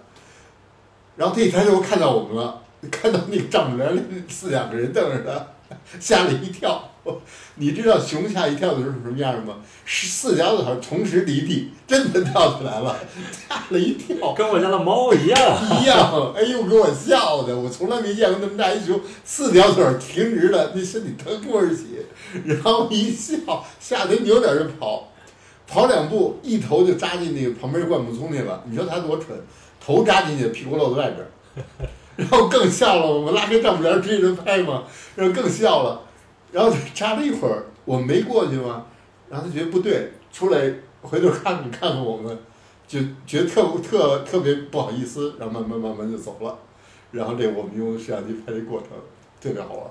[1.16, 6.90] 然后他一抬头看到我们了，看到那个帐篷帘里四两个人瞪着他，吓了一跳。
[7.56, 9.56] 你知道熊吓一跳的时候是什么样吗？
[9.84, 12.96] 是四条腿同时离地，真的跳起来了，
[13.50, 14.34] 吓了一跳。
[14.34, 15.40] 跟我家的猫一样。
[15.82, 22.06] 一样，哎呦，给我笑的，我从来没见过那么大一熊，四条腿挺直的，那身体腾空而起，
[22.46, 25.12] 然后一笑，吓得扭脸就跑，
[25.68, 28.64] 跑两步，一头就扎进那个旁边灌木丛去了。
[28.66, 29.38] 你说他多蠢，
[29.86, 31.28] 头扎进去，屁股露在外边，
[32.16, 33.06] 然后更笑了。
[33.06, 34.84] 我们拉开帐篷帘追着拍嘛，
[35.16, 36.02] 然后更笑了。
[36.54, 38.86] 然后他扎了一会儿，我没过去嘛，
[39.30, 42.38] 然后他觉得不对，出来回头看看看看我们，
[42.88, 46.58] 就觉得特特特别不好意思，然后慢慢慢慢就走了。
[47.12, 48.90] 然后这我们用摄像机拍的过程
[49.42, 49.84] 特别好玩。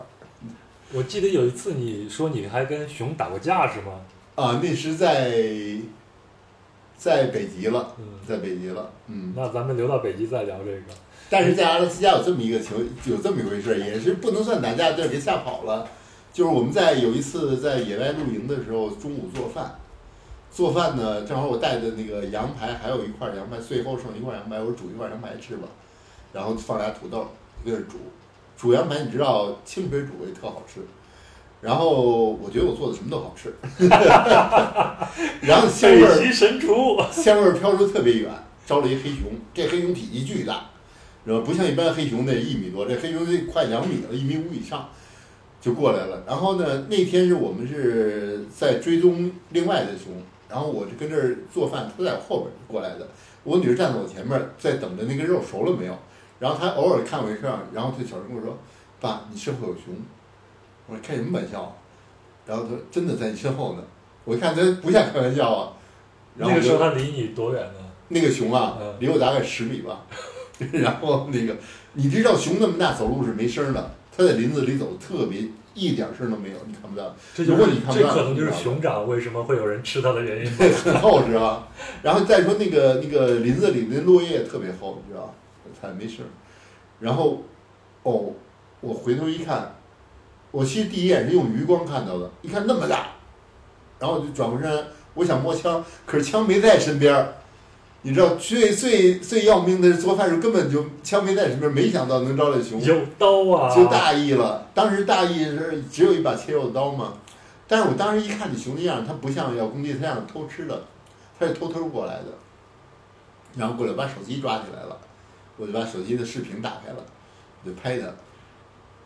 [0.93, 4.01] 我记得有一次你说你还跟熊打过架是吗？
[4.35, 5.33] 啊，那是在
[6.97, 7.95] 在北极了，
[8.27, 9.33] 在北极了，嗯。
[9.37, 10.81] 那咱们留到北极再聊这个。
[11.29, 15.89] 但是在阿拉斯加有这么一个情，有这么一回事，也是不能算打架，就给吓跑了。
[16.33, 19.79] 就是我们在有一次在野外露营的时候，中午做饭，
[20.51, 25.69] 做饭呢，正好我带的那个羊排还有一块羊排，最后剩一块羊排，我煮一块羊排吃吧，
[26.33, 27.29] 然后放俩土豆
[27.63, 27.99] 搁那煮，
[28.57, 30.81] 煮羊排你知道清水煮也特好吃，
[31.61, 33.55] 然后我觉得我做的什么都好吃，
[35.43, 38.33] 然后香味儿神厨，香味儿飘出特别远，
[38.65, 40.71] 招了一黑熊，这黑熊体积巨大，
[41.27, 44.89] 然后不像一般黑熊那一米多，这黑熊得快两米了，一米五以上。
[45.63, 46.87] 就过来了，然后呢？
[46.91, 50.13] 那天是我们是在追踪另外的熊，
[50.51, 53.07] 然后我就跟这儿做饭，他在我后边过来的。
[53.45, 55.97] 我女儿站在我前面，在等着那个肉熟了没有。
[56.41, 58.59] 然后她偶尔看我一下，然后她小声跟我说
[59.01, 59.95] ：“爸，你身后有熊。”
[60.89, 61.77] 我说：“开什么玩笑？”
[62.45, 63.85] 然后她说：“真的在你身后呢。”
[64.25, 65.73] 我一看这不像开玩笑啊。
[66.35, 67.79] 那个时候他离你多远呢？
[68.09, 70.05] 那个熊啊，离我大概十米吧。
[70.73, 71.57] 然后那个，
[71.93, 73.95] 你知道熊那么大，走路是没声的。
[74.15, 75.43] 它在林子里走，特别
[75.75, 77.15] 一点事儿都没有，你看不到。
[77.37, 80.53] 如果你看不到，这可能就是熊掌为什么会有人吃它的原因。
[80.53, 81.67] 很厚实啊，
[82.03, 85.35] 然后再说那个那个林子里那落叶特别厚，你知道吧？
[85.81, 86.19] 它没事。
[87.01, 87.43] 然后，
[88.03, 88.33] 哦，
[88.81, 89.75] 我回头一看，
[90.51, 93.13] 我其实第一眼是用余光看到的，一看那么大，
[93.99, 97.35] 然后我就转过身，我想摸枪，可是枪没在身边。
[98.05, 102.83] 你知道最最最要命的是做饭时候根本就枪没在身边，没想到能招来熊。
[102.83, 103.73] 有刀啊！
[103.75, 107.15] 就大意了，当时大意是只有一把切肉刀嘛。
[107.69, 110.83] 但是我当时一看这熊那样，它不像要攻击，它像偷吃的，
[111.39, 112.27] 它是偷偷过来的。
[113.57, 114.99] 然后过来把手机抓起来了，
[115.57, 117.05] 我就把手机的视频打开了，
[117.63, 118.07] 我就拍它。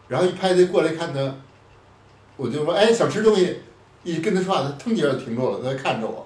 [0.08, 1.34] 然后一拍它过来看它，
[2.36, 3.60] 我就说：“哎，想吃东西。”
[4.04, 6.25] 一跟它说话，它腾一下就停住了，它在看着我。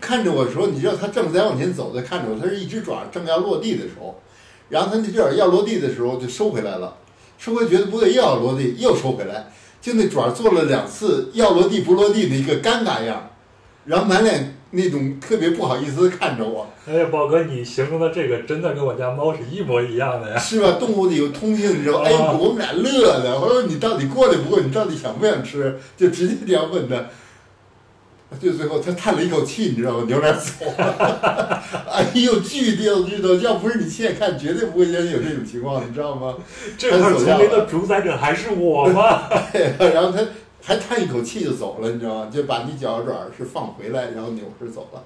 [0.00, 4.20] 看着我的时候，你知道它正在往前走，在看着我，它是一只爪正要落地的时候，
[4.68, 6.96] 然后它那爪要落地的时候就收回来了，
[7.38, 13.30] 收回觉得不对，又要落地，又收回来，就那爪做了两次要落地不落地的一个尴尬样，
[13.86, 16.66] 然后满脸那种特别不好意思看着我。
[16.86, 20.38] 哎呀，宝哥，你形容的这个真的跟我家猫是一模一样的呀。
[20.38, 20.72] 是吧？
[20.78, 22.00] 动物的有通性，你知道？
[22.00, 24.60] 哎，我们俩乐的，我说你到底过来不过？
[24.60, 25.78] 你到底想不想吃？
[25.96, 26.96] 就直接这样问他。
[28.40, 30.04] 就最后他叹了一口气，你知道吗？
[30.06, 31.62] 扭脸走了。
[31.90, 33.34] 哎呦，巨屌巨逗！
[33.36, 36.36] 要不是你亲眼看，绝对不会相信有这种情况，你知道吗？
[36.76, 39.28] 这块丛林的主宰者还是我吗？
[39.78, 40.26] 然后他
[40.62, 42.30] 还叹一口气就走了，你知道吗？
[42.32, 45.04] 就把你脚爪是放回来，然后扭身走了。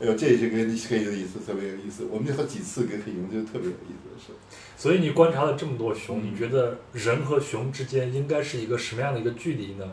[0.00, 2.06] 哎呦，这是跟黑熊的意思特别有意思。
[2.10, 4.32] 我们那好几次跟黑熊就特别有意思的事。
[4.76, 9.84] 所以你观察了这么多熊，你觉得人和熊之间应该是一个什么样的一个距离呢？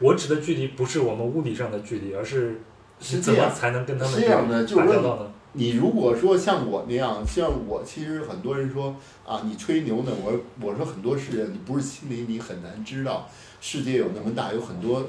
[0.00, 2.60] 我指的距离不是我们物理上的距离，而是
[3.00, 4.28] 是怎么才能跟他们打
[4.64, 5.32] 交道呢？
[5.54, 8.94] 你如果说像我那样，像我其实很多人说
[9.26, 10.12] 啊，你吹牛呢。
[10.22, 13.28] 我我说很多事你不是心里你很难知道，
[13.60, 15.06] 世界有那么大，有很多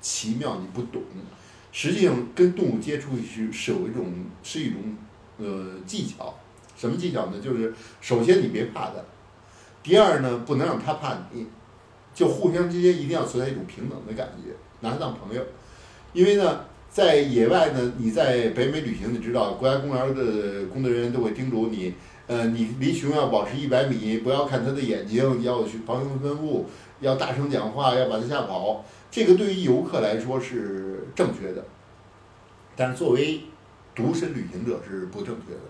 [0.00, 1.02] 奇妙你不懂。
[1.70, 4.06] 实际上跟动物接触是是有一种
[4.42, 4.80] 是一种
[5.38, 6.34] 呃技巧。
[6.76, 7.38] 什么技巧呢？
[7.38, 8.94] 就是首先你别怕它，
[9.82, 11.46] 第二呢不能让它怕你，
[12.16, 14.50] 就互相之间一定要存在一种平等的感觉，
[14.80, 15.42] 拿它当朋友。
[16.14, 21.92] 因为呢，在野外呢，你在北美旅行，你知道国家公园的工作人员都会叮嘱你，
[22.26, 26.64] 呃，你离熊要保持一百米，不要看它的眼睛，要去防熊喷雾，
[27.00, 28.82] 要大声讲话，要把它吓跑。
[29.10, 31.62] 这个对于游客来说是正确的，
[32.74, 33.42] 但是作为
[33.94, 35.60] 独身旅行者是不正确的，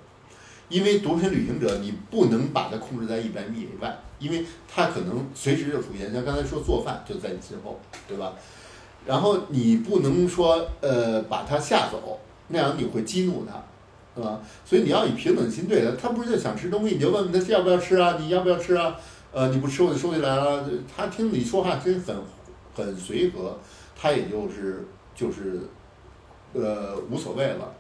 [0.69, 8.33] 因为独身旅行者你不能把它控制在一百米以外，因为他可能随时就出现，像刚才说做饭就在你身后，对吧？
[9.07, 13.63] 然后你不能说呃把他吓走，那样你会激怒他，
[14.15, 14.41] 对吧？
[14.65, 18.17] 所以你要以平等心对待他，不是就想吃东西，你就问问他要不要吃啊？
[18.19, 18.97] 你要不要吃啊？
[19.33, 20.69] 呃，你不吃我就收起来了。
[20.97, 22.17] 他听你说话真很
[22.75, 23.59] 很随和，
[23.95, 25.61] 他也就是就是
[26.55, 27.75] 呃无所谓了。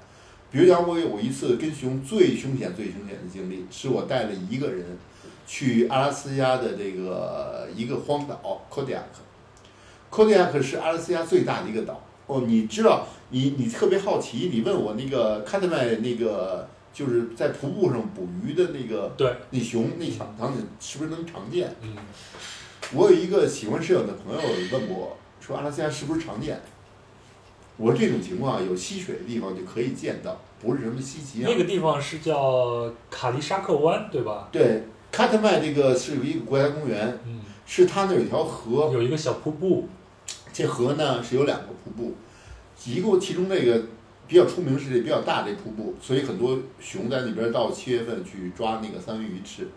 [0.50, 4.84] 比如讲，我有一次跟熊最凶险、最凶险的经历，是我带了一个人
[5.46, 9.00] 去阿拉斯加的这个一个荒岛 Kodiak。
[10.10, 12.02] Kodiak 是阿拉斯加最大的一个岛。
[12.26, 21.72] 哦，你知道，你你特别好奇，你问我那个喀特麦那个就是在瀑布上捕鱼的那个对，那熊那场场景是不是能常见？
[21.82, 21.94] 嗯，
[22.94, 24.40] 我有一个喜欢摄影的朋友
[24.72, 26.60] 问过我，说阿拉斯加是不是常见？
[27.76, 31.48] 我说这种情况有溪水的地方就可以见到，不是什么稀奇啊。
[31.48, 34.48] 那个地方是叫卡利沙克湾，对吧？
[34.50, 39.88] 对，喀特麦这个是有一个国家公园，嗯，是它那有一条河，有一个小瀑布，
[40.52, 42.14] 这河呢是有两个瀑布，
[42.84, 43.82] 一个其中这个
[44.28, 49.68] 比较出名是这比较大这瀑布，所以很多熊在那边到七月份去抓那个三文鱼吃。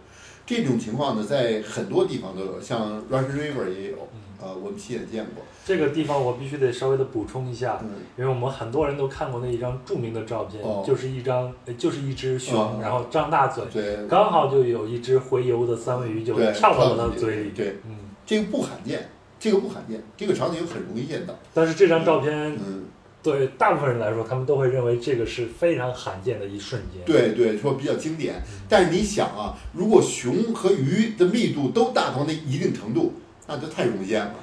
[0.46, 4.10] 这种情况呢，在很多地方都有，像 Russian River 也有，
[4.42, 5.44] 呃，我们亲眼见过。
[5.66, 17.50] 这个地方我必须得稍微的补充一下，嗯，因为我们很多人都看过那一张著名的照片，哦就是一张呃就是一只熊，哦然后张大嘴，对，刚好就有一只洄游的三文鱼就跳到了跳它嘴里。
[17.52, 21.36] 对，嗯，这个不罕见，这个不罕见，这个场景很容易见到。
[21.54, 22.86] 但是这张照片嗯，
[23.22, 27.04] 对大部分人来说，他们都会认为这个是非常罕见的一瞬间。
[27.06, 28.42] 对对，说比较经典。
[28.68, 33.14] 但是你想啊，如果熊和鱼的密度都大到那一定程度，
[33.50, 34.36] 那就太容易见了，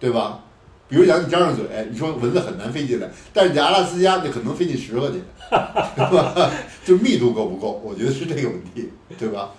[0.00, 0.42] 对吧？
[0.88, 6.50] 比如讲，你张上嘴，你说蚊子很难飞进来，但是你阿拉斯加，那可能飞进十个去， 对吧？
[6.84, 7.82] 就密度够不够？
[7.84, 9.50] 我觉得是这个问题，对吧？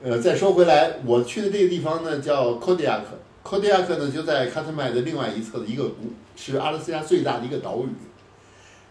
[0.00, 3.00] 呃，再说回来，我去的这个地方呢，叫 Kodiak。
[3.42, 7.88] Kodiak 呢，就在喀特麦的另外一侧的一个湖，是阿拉斯加最大的一个岛屿。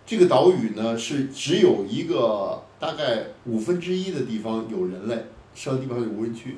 [0.05, 6.57] 这个岛屿呢，是只有一个大概五分之一的地方有人类，剩下地方是无人区。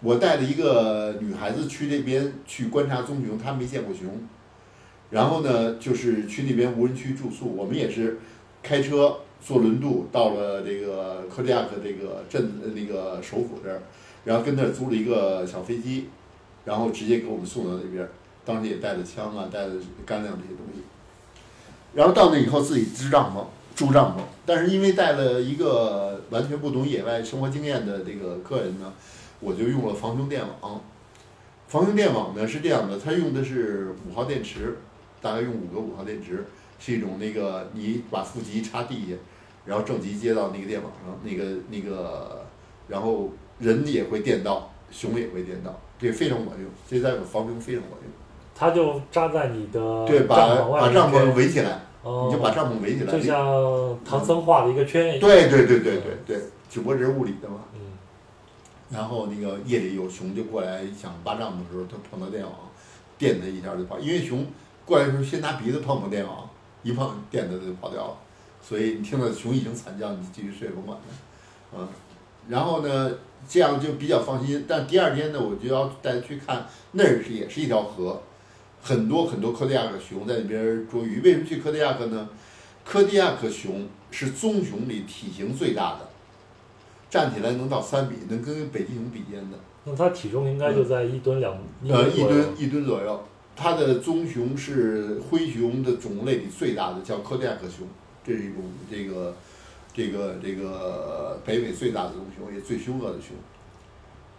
[0.00, 4.06] 我带了一个女孩子去那边去观察棕熊，她没见过熊。
[5.10, 8.18] 然后呢，就是去那边无人区住宿，我们也是
[8.62, 13.82] 开车坐轮渡到了这个科迪亚克这个镇那个首府这儿，
[14.24, 16.08] 然后跟那儿租了一个小飞机，
[16.64, 18.06] 然后直接给我们送到那边。
[18.44, 20.82] 当时也带了枪啊，带了干粮这些东西。
[21.94, 23.44] 然后到那以后自己支帐篷，
[23.76, 24.20] 住帐篷。
[24.44, 28.92] 但是因为带了一个完全不懂野外生活经验的这个客人呢，
[29.46, 30.80] 我就用了防熊电网。
[31.68, 34.78] 防熊电网呢是这样的，它用的是五号电池，
[35.20, 36.44] 大概用五个五号电池，
[36.80, 39.14] 是一种那个你把负极插地下，
[39.64, 42.44] 然后正极接到那个电网上，那个那个，
[42.88, 43.30] 然后
[43.60, 48.10] 人也会电到，熊也会电到，这非常管用，这在防熊非常管用。
[48.52, 50.36] 它就扎在你的对，把
[50.72, 53.12] 把帐篷围起来，哦你就把帐篷围起来。
[53.12, 55.20] 就像唐僧画的一个圈一样。
[55.20, 57.60] 对对对对对对，只不过这是物理的嘛。
[58.90, 62.52] 然后那个夜里有熊就过来想扒帐篷的时候，它碰到电网，
[63.18, 63.98] 电它一下就跑。
[63.98, 64.46] 因为熊
[64.84, 66.48] 过来的时候先拿鼻子碰碰电网，
[66.82, 68.16] 一碰电它就跑掉了。
[68.62, 71.78] 所以你听到熊一声惨叫，你继续睡甭管它。
[71.78, 71.88] 嗯，
[72.48, 73.12] 然后呢，
[73.48, 74.64] 这样就比较放心。
[74.68, 78.22] 但第二天呢，我就要带它去看，那儿是也是一条河，
[78.80, 81.20] 很多很多科迪亚克熊在那边捉鱼。
[81.20, 82.28] 为什么去科迪亚克呢？
[82.84, 86.05] 科迪亚克熊是棕熊里体型最大的，
[87.08, 89.58] 站起来能到三米，能跟北极熊比肩的。
[89.84, 91.56] 那它体重应该就在一吨两
[91.88, 93.24] 呃，一吨一吨左右。
[93.54, 97.86] 它的棕熊是灰熊的种类里最大的，叫科迪亚克熊，
[98.22, 98.56] 这是一种
[98.90, 99.34] 这个
[99.94, 103.34] 这个这个北美最大的棕熊，也最凶恶的熊。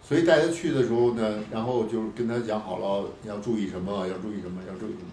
[0.04, 5.10] 所以带他去的时候呢，然后就是跟他讲好了要注意什么，要注意什么，要注意什么。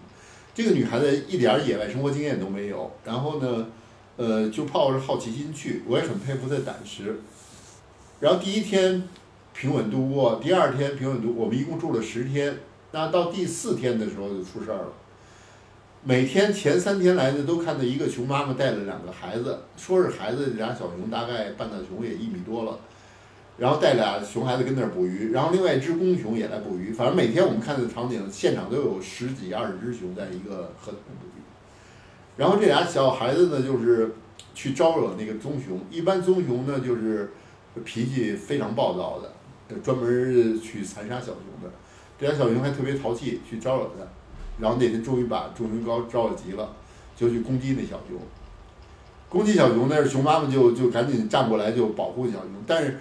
[0.55, 3.67] 这个女孩子一点儿野外生活经验都没有，然后呢，
[4.17, 7.21] 呃，就抱着好奇心去，我也很佩服她的胆识。
[8.21, 9.03] 然后第一天
[9.53, 12.59] 平稳度过，第二天平稳度，我们一共住了十天。
[12.93, 14.93] 那到第四天的时候就出事儿了。
[16.05, 22.79] 每天前三天来的都看到一个熊妈妈带了两个孩子，说是孩子俩小熊，大概半大熊也一米多了，
[23.57, 26.93] 然后带俩熊孩子跟那儿捕鱼，然后另外一只公熊也来捕鱼。
[26.93, 31.41] 反正每天我们看的场景，现场都有十几二十只熊在一个河里捕鱼。
[32.37, 34.15] 然后这俩小孩子呢，就是
[34.55, 35.81] 去招惹那个棕熊。
[35.91, 37.33] 一般棕熊呢，就是
[37.83, 41.73] 脾气非常暴躁的，专门去残杀小熊的。
[42.19, 44.05] 这俩小熊还特别淘气，去招惹它。
[44.61, 46.77] 然后那天终于把众熊高招惹急了，
[47.17, 48.17] 就去攻击那小熊。
[49.29, 53.01] 攻击小熊，那是熊妈妈就就赶紧站过来就保护小熊，但是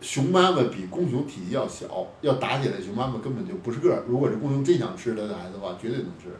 [0.00, 4.04] 熊妈妈比公熊体积要小，要打起来，熊妈妈根本就不是个儿。
[4.08, 6.30] 如果是公熊真想吃它的孩子的话，绝对能吃。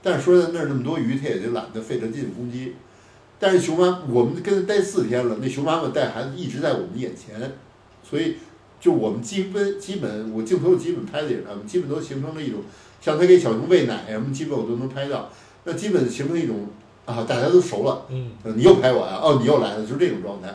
[0.00, 2.76] 但是说在那儿那么多鱼，它也就懒得费这劲攻击。
[3.40, 7.40] 但是熊妈，我们跟它待四天了，那熊妈妈带孩子一直在我们眼前，
[8.04, 8.36] 所以
[8.78, 12.60] 就我们基本基本我镜头基本拍的也是他们，基本都形成了一种
[13.00, 15.30] 像它给小熊喂奶什么，基本我都能拍到。
[15.64, 16.68] 那基本形成一种
[17.06, 18.04] 啊，大家都熟了。
[18.10, 19.18] 嗯，呃你又拍我呀？
[19.22, 20.54] 哦，你又来了，就是这种状态。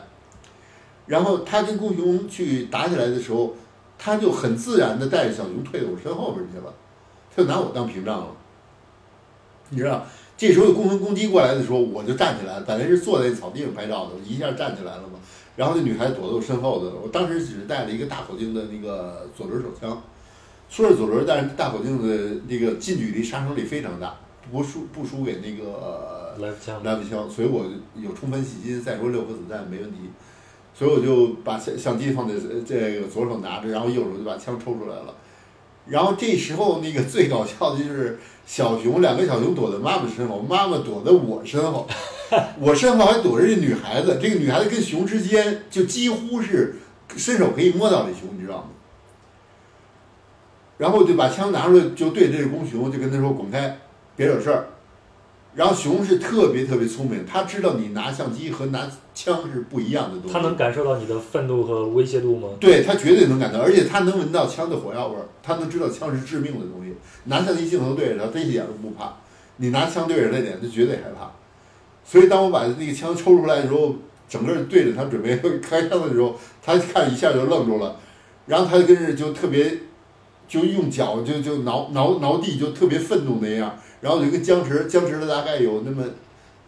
[1.07, 3.55] 然后他跟公熊去打起来的时候，
[3.97, 6.73] 他就很自然的带着小熊退到我身后边去了，
[7.35, 8.27] 他就拿我当屏障了。
[9.69, 10.05] 你知道，
[10.37, 12.63] 这时候公熊攻击过来的时候，我就站起来了。
[12.67, 15.19] 本来是坐在草地上拍照的，我一下站起来了嘛。
[15.55, 20.03] 然后那女孩躲在我身后的，我当时只是带了一个大口径的那个左轮手枪，
[20.69, 24.13] 说是左轮，但是大口径的那个近距离杀伤力非常大，
[24.51, 27.65] 不输不输给那个来福枪，来福枪，所以我
[27.95, 29.99] 有充分信心，再说六颗子弹没问题，
[30.73, 35.15] 所以我就把相相机放在呃这个左手拿着，然后右手就把枪抽出来了。
[35.87, 41.87] 然后这时候那个最搞笑的就是小熊，两个小熊躲在妈妈身后，妈妈躲在我身后，
[42.59, 46.75] 我身后还躲着一女孩子，这个女孩子跟熊之间就几乎是
[47.15, 48.69] 伸手可以摸到这熊，你知道吗？
[50.77, 53.79] 然后就把枪拿出来，就对着这个公熊，就跟他说滚开，
[54.15, 54.67] 别惹事儿。
[55.55, 60.33] 然后熊是特别特别聪明，他知道你拿相机和拿枪是不一样的东西。
[60.33, 62.49] 他能感受到你的愤怒和威胁度吗？
[62.59, 66.93] 对他绝对能感到，而且他能闻到枪的火药味儿，他能知道枪是致命的东西。
[67.23, 69.17] 拿相机镜头对着他，他一点都不怕；
[69.55, 71.31] 你拿枪对着他脸，他绝对害怕。
[72.03, 73.95] 所以当我把那个枪抽出来的时候，
[74.27, 77.95] 整个对着他准备开枪的时候，他看一下就愣住了，
[78.45, 79.73] 然后他就跟着就特别，
[80.49, 83.77] 就用脚就就挠挠挠地，就特别愤怒那样。
[84.05, 86.03] 然后就跟僵持，僵持了大概有那么，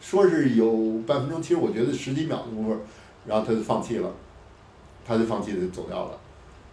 [0.01, 2.75] 说是有半分钟，其实我觉得十几秒的功夫，
[3.27, 4.11] 然后他就放弃了，
[5.05, 6.17] 他就放弃了，就走掉了。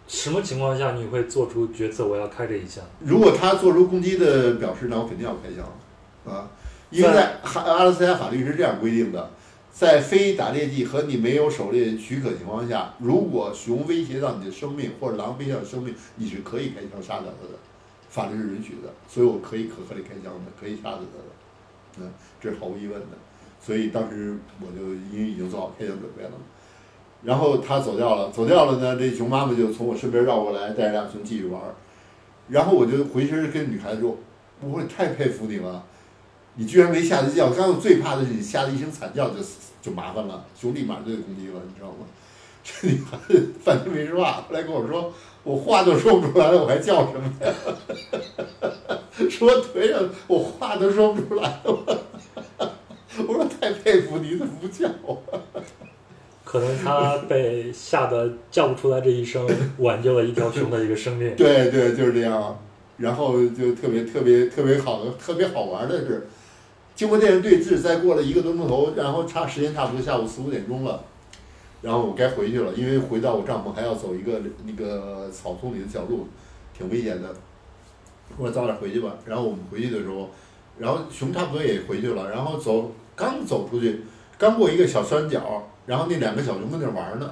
[0.09, 2.07] 什么情况下你会做出决策？
[2.07, 2.83] 我要开这一枪？
[3.01, 6.49] 如果他做出攻击的表示，那我肯定要开枪，啊，
[6.89, 9.33] 因为在哈阿拉斯加法律是这样规定的，
[9.71, 17.59] 在非打猎季和你没有狩猎许可情况下，如果熊威胁到你的生命或者狼威胁到生命，你是可以开枪杀掉它的，
[18.09, 23.07] 法律是允许的，所以我可以可合理开枪的，可以杀死他的，嗯，这是毫无疑问的。
[23.61, 26.37] 所以当时我就因为已经做好开枪准备了嘛，
[27.23, 31.75] 然后他走掉了，走掉了呢，这熊妈妈就从我身边绕过来，带着两熊继续玩儿。
[32.49, 34.19] 然后我就回身跟女孩子说
[34.61, 35.83] ：“我说太佩服你了，
[36.57, 37.49] 你居然没吓一跳。
[37.49, 39.37] 刚刚最怕的是你吓了一声惨叫就
[39.81, 42.05] 就麻烦了，熊立马就得攻击了，你知道吗？”
[42.65, 45.13] 这女孩子半天没说话，后来跟我说
[45.45, 47.53] ：“我话都说不出来了，我还叫什么呀？”
[49.31, 52.01] 说腿上我话都说不出来了。
[53.29, 55.39] 我说太佩服你，怎么不叫啊？
[56.45, 59.47] 可能他被吓得叫不出来这一声，
[59.79, 61.37] 挽救了一条熊的一个生命。
[61.37, 62.59] 对对，就是这样。
[62.97, 66.29] 然后就特别特别特别好的特别好玩的是，
[66.95, 71.03] 经过这样对峙，再过了一个多钟头，然后差时间差不多下午四五点钟了，
[71.85, 76.27] 然后我该回去了，因为回到我帐篷还要走一个那个草丛里的小路，
[76.73, 77.29] 挺危险的。
[78.39, 79.13] 我说早点回去吧。
[79.27, 80.31] 然后我们回去的时候，
[80.79, 84.01] 然后熊差不多也回去了，然后走刚走出去，
[84.39, 87.31] 刚过一个小山角，然后那两个小熊在那玩呢，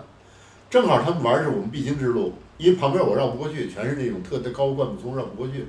[0.68, 5.64] 正好他们玩的是我们必经之路，因为旁边我绕不过去，全是那种特别高灌木丛，绕不过去。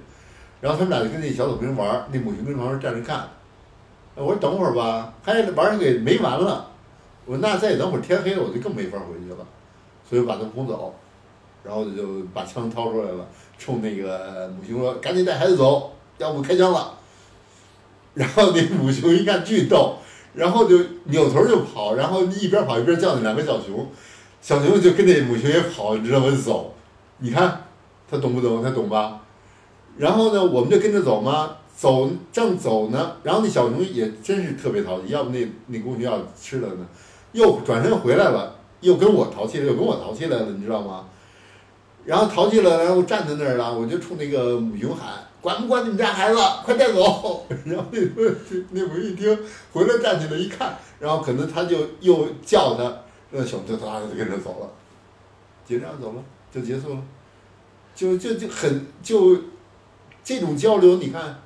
[0.60, 3.30] 然后他们俩就跟那小草坪玩，那母熊跟旁边站着看。
[4.16, 6.73] 我说等会儿吧，还玩儿给没完了。
[7.26, 9.46] 我说那再等会儿天黑了，我就更没法回去了，
[10.10, 10.94] 所以把他轰走，
[11.64, 16.98] 然后就把枪掏出来了，冲那个母熊说：“赶紧带孩子走，要不开枪了。”
[18.14, 19.96] 然后那母熊一看巨逗，
[20.34, 23.88] 然后就扭头就跑，然后一边跑一边叫那两个小熊，
[24.42, 26.30] 小熊就跟那母熊也跑，你知道吗？
[26.32, 26.74] 走，
[27.20, 27.64] 你看
[28.08, 28.62] 他懂不懂？
[28.62, 29.22] 他懂吧？
[29.98, 36.86] 然后呢，我们就跟着走嘛，走正走呢，然后那小熊也真是特别淘气，要不那那公熊要吃了呢，
[37.34, 41.06] 又转身回来了，又跟我淘气了，又跟我淘气来了，你知道吗？
[42.06, 46.38] 然后淘气了，然后站在那儿了，我就冲那个母熊喊：“管不管你们家孩子？
[46.66, 48.00] 快带走！” 然后那
[48.72, 49.40] 那母熊一听，
[49.72, 52.94] 回来站起来一看，然后可能他就又叫他，
[53.32, 54.70] 那小熊就哒就跟着走了，
[55.66, 56.24] 就这样走了，
[56.54, 57.02] 就结束了，
[57.96, 59.38] 就就就很就
[60.24, 61.40] 这种交流，你看，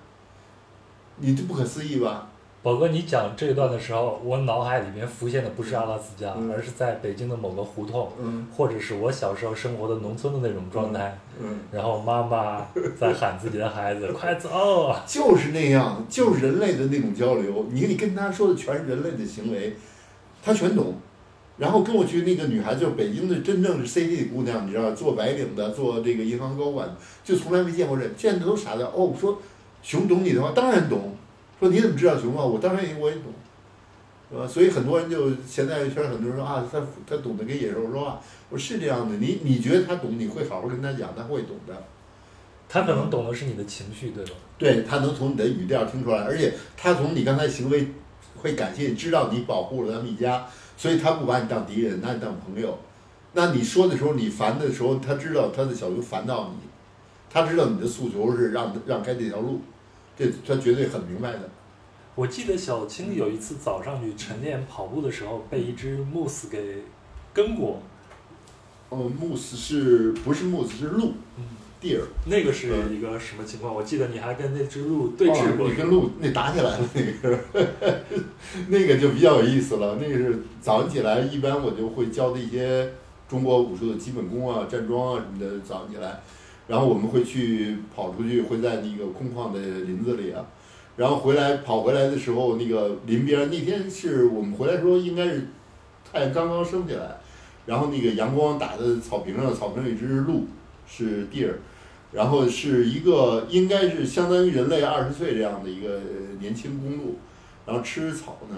[1.18, 2.27] 你这不可思议吧？
[2.68, 11.18] 宝哥，你讲这一段的时候，我脑海里面浮现的不是阿拉斯加，嗯而是在北京的某个胡同，嗯或者是我小时候生活的农村的那种状态。
[11.42, 12.68] 嗯，然后妈妈
[13.00, 17.68] 在喊自己的孩子：“快走 就是那样，就是人类的那种交流。
[17.72, 19.78] 你你跟他说的全是人类的行为，
[20.44, 20.96] 他全懂。
[21.56, 26.94] 然后跟我去那个女孩子，就是北京的真正的 C D 姑娘，你知道，做白领的，做这个银行高管，
[27.24, 28.86] 就从来没见过人，见的都傻的。
[28.88, 29.40] 哦，我说
[29.82, 31.16] 熊懂你的话，当然懂。
[31.60, 32.46] 说你怎么知道熊猫？
[32.46, 33.26] 我当然也我也懂，
[34.32, 34.48] 是吧？
[34.48, 38.20] 所以很多人就现在圈很多人说啊，他他懂得跟野兽说话。
[38.50, 41.76] 我说是这样的，你你觉得他懂，你会好好跟他讲，他会懂的。！”
[42.70, 44.32] 他可能懂的是你的情绪，对吧？
[44.58, 47.88] 对他能从你的语调听出来，而且他从你刚才行为
[48.36, 50.46] 会感谢，知道你保护了他们一家，
[50.76, 52.78] 所以他不把你当敌人，拿你当朋友。
[53.32, 56.68] 那你说的时候，你烦的时候，他知道他的小熊烦到你，
[57.30, 59.62] 他知道你的诉求是让让开这条路，
[60.18, 61.50] 这他绝对很明白的。
[62.16, 66.84] 我记得小青有一次早上去晨练跑步的时候，被一只 moose 给
[67.34, 67.82] 跟过。
[68.90, 71.44] 哦，慕斯是不是 moose 是鹿嗯
[71.82, 72.00] ，deer？
[72.26, 73.76] 那个是一个什么情况？
[73.76, 75.68] 我记得你还跟那只鹿对峙过。
[75.68, 77.40] 哦、你跟鹿那打起来了，那个
[78.70, 79.98] 那个就比较有意思了。
[80.02, 82.90] 那个是早上起来，一般我就会教的一些
[83.28, 85.60] 中国武术的基本功啊、站桩啊什么的。
[85.60, 86.22] 早上起来，
[86.68, 90.46] 然后我们会去跑出去，会在那个空旷的林子里啊，
[90.96, 95.48] 然后回来跑回来的时候，那个林边那天是我们回来的时候，应该是
[96.12, 97.18] 太阳刚刚升起来，
[97.66, 100.46] 然后那个阳光打在草坪上，草坪上有一只鹿，
[100.86, 101.52] 是 deer。
[102.10, 106.00] 然后是一个应该是相当于人类二十岁这样的一个
[106.40, 107.18] 年轻公鹿，
[107.66, 108.56] 然后吃草呢，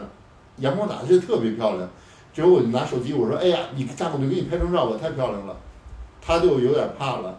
[0.57, 1.89] 阳光打的是特别漂亮。
[2.31, 5.57] 之后我就拿手机我说：“哎呀，你站我就给你拍张照吧，太漂亮了。”
[6.21, 7.35] 他就有点怕了，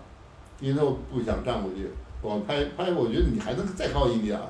[0.61, 1.89] 因为他不想站过去。
[2.23, 4.45] 我拍拍，我觉得你还能再靠近一点儿。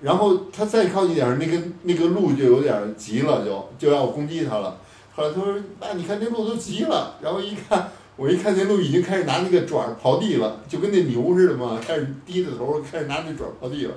[0.00, 4.76] 然后他再靠近点儿，那个那个鹿就有点急了，就就要攻击他了。
[5.14, 7.88] 后来他说：“爸你看那鹿都急了。”然后一看。
[8.16, 13.94] 我一看那鹿已经开始拿那个爪刨地了，就跟那牛似的嘛，开始低着头，开始拿那爪刨地了。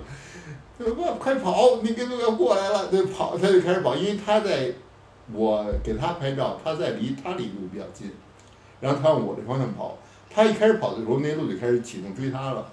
[0.78, 1.80] 他说：“爸快跑！
[1.82, 4.72] 那个鹿要过来了。”就跑，他就开始跑，因为他在，
[5.34, 8.12] 我给他拍照，他在离他离鹿比较近，
[8.80, 9.98] 然后他往我这方向跑。
[10.34, 12.72] 他一开始跑的时候，那鹿就开始启动追他了。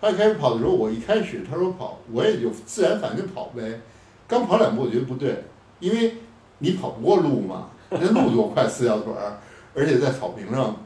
[0.00, 3.80] 他一开始跑的时候，我一开始他说跑，我也就自然反应跑呗。
[4.26, 5.44] 刚跑两步，我觉得不对，
[5.80, 6.14] 因为
[6.58, 9.38] 你跑不过鹿嘛，那鹿多快，四条腿儿。
[9.74, 10.76] 而且在草坪上，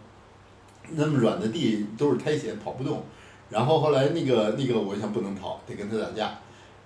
[0.90, 3.02] 那么软的地都是苔藓，跑不动。
[3.50, 6.38] 然后后来那个那个，我想不能跑，得跟他打架。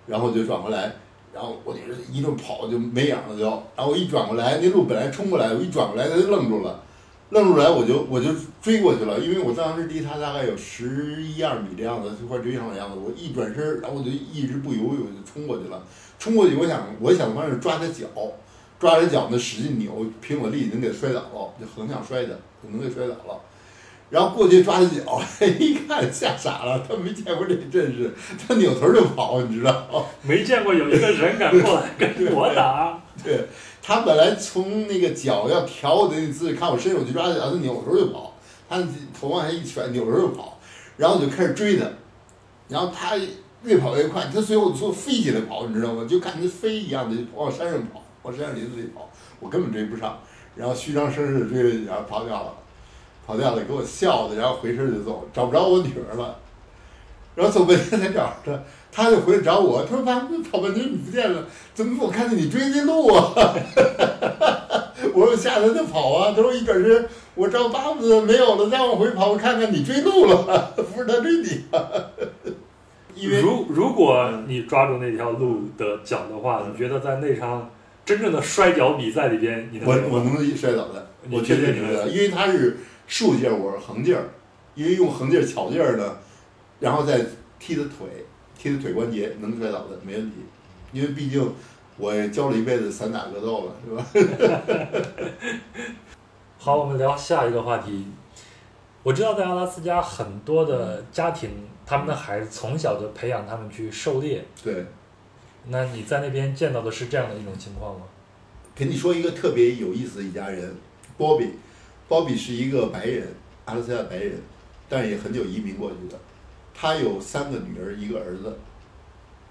[0.07, 0.93] 然后就转过来，
[1.35, 1.81] 然后我就
[2.13, 3.45] 一顿跑就没影了就。
[3.77, 6.81] 然后我一转过来，那鹿本来冲过来，我一转过来，它就愣住了，
[7.31, 8.31] 愣住来我就我就
[8.63, 12.97] 追过去了，因为我当时离他大概有十一二米的样子，就快追上的样子。
[12.97, 15.83] 我一转身，然后我就一直不犹豫，我就冲过去了。
[16.19, 18.07] 冲过去，我想我想往上抓他脚。
[18.79, 23.41] 抓着脚呢，使劲扭，凭我力能给摔倒了，就横向摔的，可能给摔倒了。
[24.11, 25.21] 然后过去抓他脚，
[25.59, 28.13] 一看吓傻了，他没见过这阵势，
[28.47, 30.07] 他扭头就跑，你知道？
[30.23, 33.03] 没见过有一个人敢过来跟我打。
[33.25, 33.47] 对，
[33.87, 38.35] 他本来从那个脚要调我的那姿势，看我伸手去抓脚，他扭头就跑，
[38.69, 38.83] 他
[39.17, 40.59] 头往下一甩，扭头就跑，
[40.97, 41.87] 然后我就开始追他，
[42.67, 43.17] 然后他
[43.63, 46.05] 越跑越快，他最后就飞起来跑，你知道吗？
[46.05, 48.03] 就看他飞一样的往山上跑。
[48.23, 49.09] 往山上林子里跑，
[49.39, 50.19] 我根本追不上，
[50.57, 52.53] 然后虚张声势追了一下，跑掉了，
[53.25, 56.37] 跑掉了，给我笑的，然后回身就走，找不着我女儿了，
[57.37, 58.61] 然后走半天才找着，
[58.97, 61.45] 她就回来找我，他说爸，跑半天你不见了，
[61.75, 63.31] 怎么我看见你追那鹿啊？
[65.13, 71.85] 我说吓得他跑啊，他说一转身，我找爸爸没有了，再往回跑，我看看你追鹿了， 不是他追你啊。
[73.15, 77.71] 因为如如果你抓住那条鹿的脚的话，你觉得在那场
[78.03, 84.31] 真正的摔跤比赛里边，你能我我能摔倒的，我绝对能摔倒，因为他是竖劲儿，我是横劲儿，
[84.75, 86.17] 因为用横劲儿巧劲儿呢，
[86.81, 87.21] 然后再
[87.59, 88.26] 踢的腿，
[88.67, 90.39] 踢的腿关节能摔倒的，没问题，
[90.93, 91.55] 因为毕竟
[91.97, 94.05] 我教了一辈子散打格斗了，是吧？
[96.59, 98.07] 好，我们聊下一个话题。
[99.05, 101.51] 我知道在阿拉斯加很多的家庭，
[101.87, 104.45] 他们的孩子从小就培养他们去狩猎。
[104.65, 104.85] 对，
[105.69, 108.07] 那你在那边见到的是这样的一种情况吗？
[108.75, 110.75] 给你说一个特别有意思的一家人，
[111.17, 111.53] 波比，
[112.09, 113.29] 波比是一个白人，
[113.67, 114.41] 阿拉斯加白人，
[114.89, 116.19] 但是也很久移民过去的。
[116.79, 118.55] 他有三个女儿，一个儿子。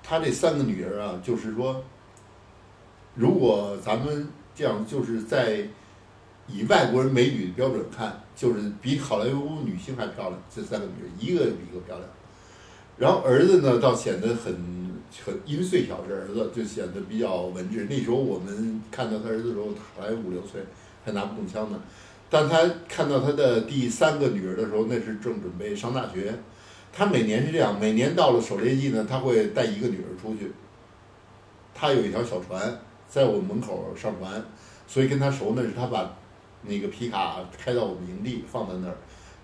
[0.04, 1.84] 他这三个女儿啊，就是说，
[3.16, 5.68] 如果咱们这样，就是在
[6.48, 10.40] 以外国人美女的标准看，就是比好莱坞女星还漂亮。
[10.56, 12.08] 这三个女人，一个比一个漂亮。
[13.00, 14.56] 然后儿子呢，倒显得很
[15.26, 17.88] 很因为岁小是儿子，就显得比较文质。
[17.90, 20.62] 那时候我们看到他儿子的时候还五六岁，
[21.04, 21.82] 还拿不动枪呢。
[22.30, 26.32] 但他看到他的第三个女儿的时候，那是正准备上大学。
[26.98, 30.50] 他每年是这样，每年到了狩猎季呢，他会带一个女儿出去。
[31.74, 32.80] 他有一条小船，
[33.10, 34.42] 在我们门口上船，
[34.88, 36.16] 所以跟他熟呢，是他把
[36.62, 38.96] 那个皮卡开到我们营地，放在那儿，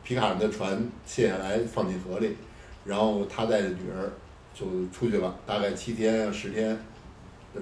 [0.01, 2.37] 皮卡的船卸下来放进河里，
[2.85, 4.09] 然后他带着女儿
[4.53, 6.79] 就出去了，大概七天十天，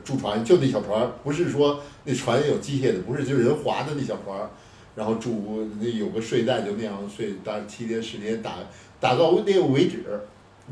[0.04, 4.48] 住船就那小船，不是说那船有机械的，不是就是人划的那小船，
[4.94, 8.58] 然后住那有个睡袋就那样睡，大概七天十天打
[9.00, 10.04] 打到那个为止，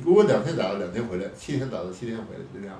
[0.03, 2.79] 如果两天打到两天回来，七天打到七天回来就这样。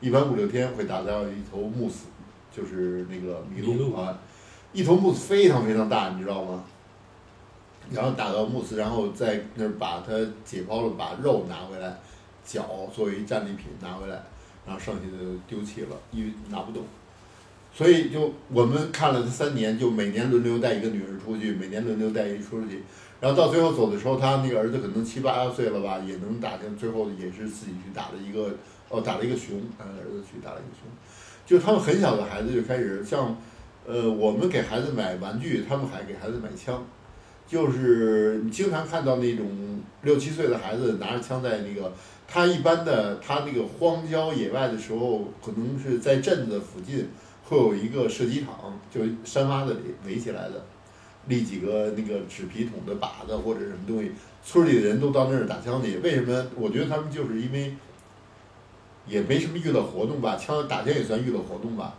[0.00, 2.06] 一般五六天会打到一头木死，
[2.54, 4.18] 就是那个麋鹿啊，
[4.72, 6.64] 一头木死非常非常大，你知道吗？
[7.90, 10.12] 然后打到木死，然后在那儿把它
[10.44, 11.96] 解剖了，把肉拿回来，
[12.44, 14.22] 脚作为战利品拿回来，
[14.66, 16.82] 然后剩下的丢弃了，因为拿不动。
[17.72, 22.82] 所以就我们看了他三年，就每年轮流带一个女人出去，每年轮流带一出去，
[23.20, 28.54] 然后到最后走的时候，他那个儿子可能七八岁了吧，也能打进，最后也是自己去打了一个。
[28.90, 30.88] 哦，打了一个熊，他儿子去打了一个熊，
[31.44, 33.36] 就他们很小的孩子就开始像，
[33.86, 36.82] 呃，我们给孩子买玩具，他们还给孩子买枪，
[37.46, 39.46] 就是你经常看到那种
[40.00, 41.92] 六七岁的孩子拿着枪在那个，
[42.26, 47.10] 他一般的他那个荒郊野外的时候，可能是在镇子附近
[47.44, 50.64] 会有一个射击场，就山洼子里围起来的，
[51.28, 54.10] 立几个那个纸皮桶的靶子或者什么东西，
[54.44, 55.98] 村里的人都到那儿打枪去。
[55.98, 56.46] 为什么？
[56.56, 57.74] 我觉得他们就是因为。
[59.10, 61.94] 也没什么娱乐活动吧，枪打枪也算娱乐活动吧。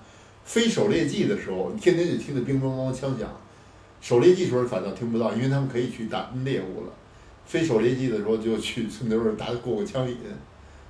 [0.45, 3.27] 非狩猎季的时候，你天天就听着乒乒乓乓枪响。
[3.99, 6.93] 狩猎季时候反倒听不到，因为他们可以去打猎物了。
[7.47, 10.17] 非狩猎季的时候就去村头打过过枪瘾，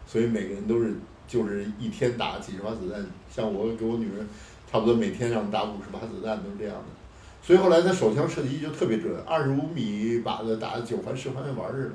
[0.06, 0.94] 所以每个人都是
[1.26, 3.06] 就是一天打几十发子弹。
[3.34, 4.20] 像我给我女儿，
[4.70, 6.84] 差不多每天让打五十发子弹都是这样的。
[7.42, 11.92] 所以后来他手枪射击就特别准，二十五米靶子打九环十环跟玩似的。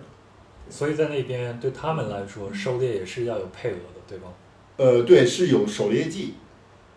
[0.68, 4.28] 所以在那边对他们来说，狩猎也是要有配额的，对吧？
[4.76, 6.34] 呃，对，是有狩猎季，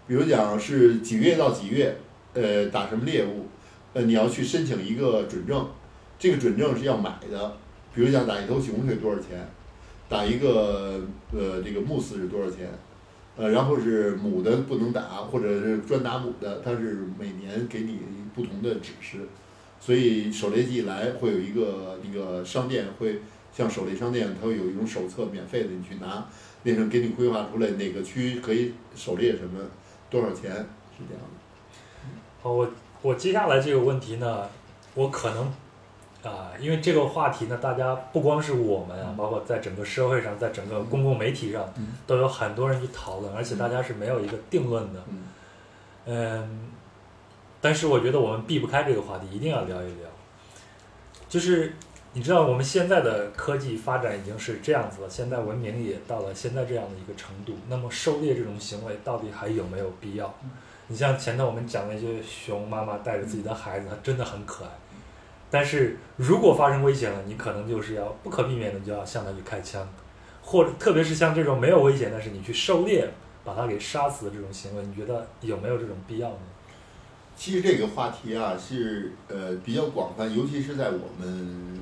[0.08, 1.95] 比如讲是几月到几月，
[2.34, 3.45] 呃，打什么猎物，
[3.93, 5.68] 呃，你要去申请一个准证，
[6.18, 7.58] 这个准证是要买的。
[7.93, 9.48] 比如讲打一头熊是多少钱，
[10.08, 11.02] 打一个
[11.34, 12.70] 呃这个牧饲是多少钱，
[13.36, 18.00] 呃，然后是母的不能打，或者是专打母的，它是每年给你
[18.38, 19.18] 不同的指示。
[19.82, 23.20] 所以狩猎季来会有一个那个商店会。
[23.54, 26.24] 像狩猎商店，它会有一种手册，免费的，你去拿，
[26.62, 29.60] 那上给你规划出来哪个区可以狩猎什么，
[30.12, 31.40] 多少钱，是这样的。
[32.44, 32.70] 好，我
[33.02, 34.48] 我接下来这个问题呢，
[34.94, 35.52] 我可能
[36.22, 41.68] 啊，因为这个话题呢，大家不光是我们啊，包括在整个社会上，在整个公共媒体上，
[42.06, 45.04] 都有很多人去讨论，而且大家是没有一个定论的。
[46.06, 46.77] 嗯。
[47.68, 50.09] 但是我觉得我们避不开这个话题，一定要聊一聊，
[51.28, 51.74] 就是。
[52.13, 57.53] 你知道我们现在的科技发展已经是这样子了，现在文明也到了现在这样的一个程度。
[57.68, 60.34] 那么狩猎这种行为到底还有没有必要？
[60.88, 64.72] 你像前头我们讲那些熊妈妈带着自己的孩子，它真的很可爱。
[65.51, 69.88] 但是如果发生危险了，你可能就是要不可避免的就要向它去开枪，
[70.41, 73.07] 或者特别是像这种没有危险，但是你去狩猎
[73.43, 76.39] 把它给杀死的这种行为，你觉得有没有这种必要呢？
[77.38, 81.78] 其实这个话题啊是呃比较广泛，尤其是在我们。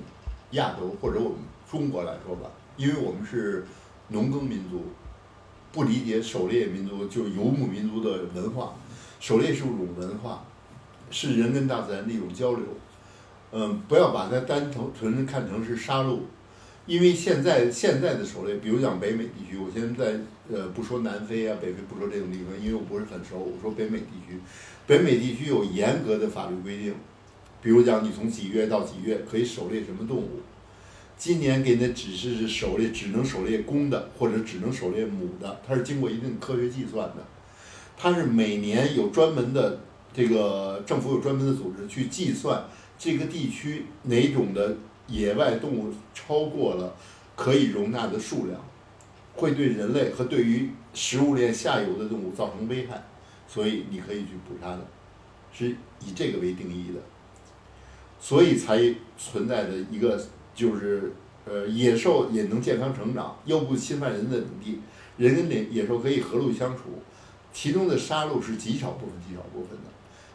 [0.51, 1.39] 亚洲或者我们
[1.69, 3.65] 中国来说吧，因为我们是
[4.09, 4.83] 农耕民族，
[5.73, 8.75] 不理解狩猎民族就是游牧民族的文化。
[9.19, 10.45] 狩猎是一种文化，
[11.09, 12.63] 是人跟大自然的一种交流。
[13.51, 16.19] 嗯，不要把它单纯纯看成是杀戮，
[16.85, 20.17] 因为现在现在的狩猎，比如讲北美地区，我现在
[20.49, 23.39] 呃不说南非啊、北非，不说这种地方，因为我不是很熟。
[23.39, 24.39] 我说北美地区，
[24.87, 26.93] 北美地区有严格的法律规定。
[27.61, 30.41] 比如讲，你从几月到几月可以狩猎什么动物？
[31.17, 37.25] 今年给你的指示是狩猎只能狩猎公的，或者只能狩猎母的，它是经过一定科学计算的。
[37.97, 39.79] 它是每年有专门的
[40.13, 42.65] 这个政府有专门的组织去计算
[42.99, 44.75] 这个地区哪种的
[45.07, 46.93] 野外动物超过了
[47.35, 48.61] 可以容纳的数量，
[49.33, 53.01] 会对人类和对于食物链下游的动物造成危害，
[53.47, 54.85] 所以你可以去捕杀的，
[55.53, 55.69] 是
[55.99, 56.99] 以这个为定义的。
[58.19, 58.79] 所以才
[59.17, 60.19] 存在的一个
[60.55, 61.13] 就是，
[61.45, 64.79] 呃，野兽也能健康成长，又不侵犯人的领地，
[65.17, 66.83] 人跟野野兽可以和睦相处，
[67.53, 69.91] 其中的杀戮是极少部分、极少部分的。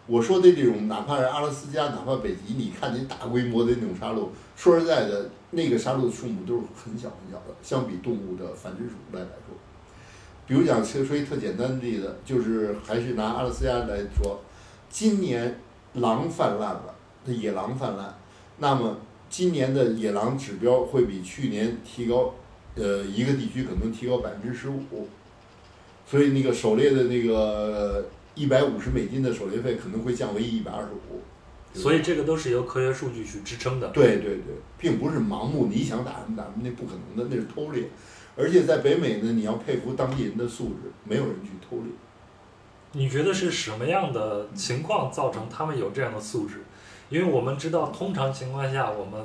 [0.06, 9.56] 我说的这种，哪怕是阿拉斯加，哪怕北极，你看见大规模的那种杀戮，说实在的，那个杀戮的数目都是很小很小的，相比动物的繁殖数来来说。
[10.50, 14.42] 比如讲，其实说一特简单的例子，就是还是拿阿拉斯加来说，
[14.88, 15.60] 今年
[15.94, 16.92] 狼泛滥了，
[17.24, 18.12] 那野狼泛滥，
[18.58, 18.98] 那么
[19.28, 22.34] 今年的野狼指标会比去年提高，
[22.74, 25.06] 呃，一个地区可能提高百分之十五，
[26.04, 31.20] 所以那个狩猎的那个一百五十美金的狩猎费可能会降为一百二十五。
[31.72, 33.86] 所以这个都是由科学数据去支撑的。
[33.90, 37.84] 对对对，并不是盲目，你想打什么打什么，那不可能的，那是偷猎。
[38.40, 41.92] 而且在北美呢，你要佩服当地人的素质，没有人去偷猎。
[42.92, 46.64] 你觉得是什么样的情况造成他们有这样的素质？
[47.10, 49.20] 因为我们知道，通常情况下，我们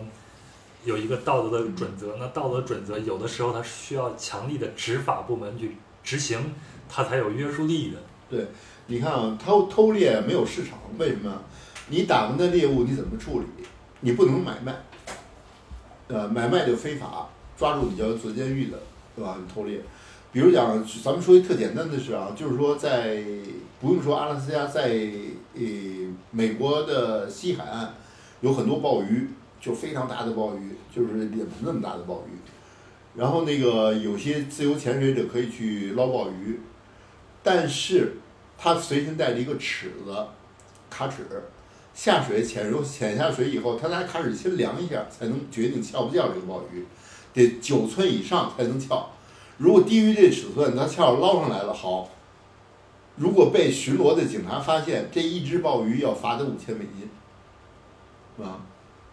[0.84, 6.54] 有一个道德的准则，那道德准则有的时候它是需要强力的执法部门去执行，
[6.90, 7.98] 它才有约束力的。
[8.30, 8.48] 对，
[8.88, 11.32] 你看啊，偷偷猎没有市场，为什么？
[11.88, 13.46] 你打完的猎物你怎么处理？
[14.02, 14.76] 你不能买卖，
[16.08, 18.80] 呃，买卖就非法，抓住你就要坐监狱的，
[19.16, 19.34] 对吧？
[19.34, 19.80] 很偷猎，
[20.32, 23.24] 比如讲，咱们说一特简单的事啊，就是说在
[23.80, 25.10] 不用说阿拉斯加，在
[25.56, 25.62] 呃
[26.32, 27.94] 美国的西海岸
[28.42, 29.28] 有很多鲍鱼，
[29.62, 32.38] 就非常大的鲍鱼，就是脸盆那么大的鲍鱼，
[33.18, 36.60] 然后那个有些自由潜水者可以去捞鲍鱼，
[37.42, 38.18] 但是
[38.58, 40.16] 他随身带着一个尺子，
[40.90, 41.26] 卡尺。
[41.94, 46.84] 下水潜入潜下水以后，他拿卡尺先量一下，才能决定撬不撬这个鲍鱼，
[47.36, 49.12] 得九寸以上才能撬。
[49.58, 52.10] 如果低于这尺寸，那撬捞上来了好。
[53.18, 58.60] 如果被巡逻的警察发现，这一只鲍鱼要罚他五千美金，啊？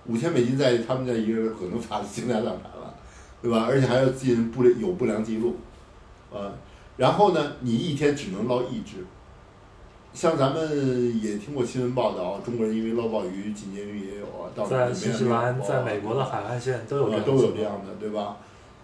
[0.06, 2.94] 五千美金在他们那一个人可能罚的倾家荡产了，
[3.40, 3.66] 对吧？
[3.68, 5.56] 而且还要进不良有不良记录，
[6.32, 6.50] 啊，
[6.96, 9.04] 然后呢，你一天只能捞一只。
[10.14, 18.36] 像咱们也听过新闻报道，中国人因为捞鲍鱼进监狱也有啊，到在新西兰、在美国的海岸线都有这样都有这样的，对吧？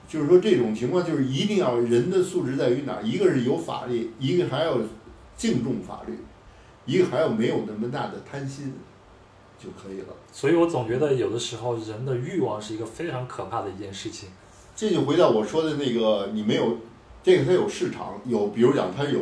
[0.09, 3.03] 就是说这种情况，就是一定要人的素质在于哪儿？
[3.03, 4.79] 一个是有法律，一个还要
[5.37, 6.19] 敬重法律，
[6.87, 8.73] 一个还要没有那么大的贪心
[9.63, 10.07] 就可以了。
[10.33, 14.31] 所以我总觉得有的时候人的欲望是一个非常可怕的一件事情。
[14.75, 16.79] 这就回到我说的那个，你没有
[17.23, 19.21] 这个，它有市场，有比如讲它有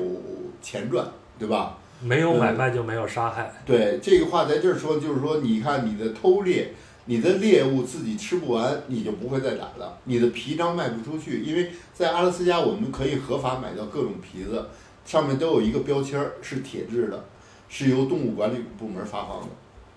[0.62, 1.04] 钱赚，
[1.36, 1.76] 对吧？
[2.00, 3.52] 没有买卖就没有杀害。
[3.64, 6.72] 对这个话在这儿说，就是说，你看你的偷猎，
[7.06, 9.98] 你的猎物自己吃不完，你就不会再打了。
[10.04, 14.66] 你的皮张卖不出去，因为在阿拉斯加我们可以合法买到各种皮子，
[15.04, 17.24] 上面都有一个标签儿，是铁制的，
[17.68, 19.48] 是由动物管理部门发放的。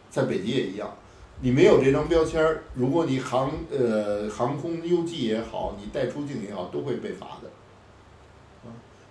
[0.09, 0.95] 在北极也一样，
[1.41, 7.49] 你没有这张标签儿，如果你航呃航空邮寄也好，你带出境也好，都会被罚的。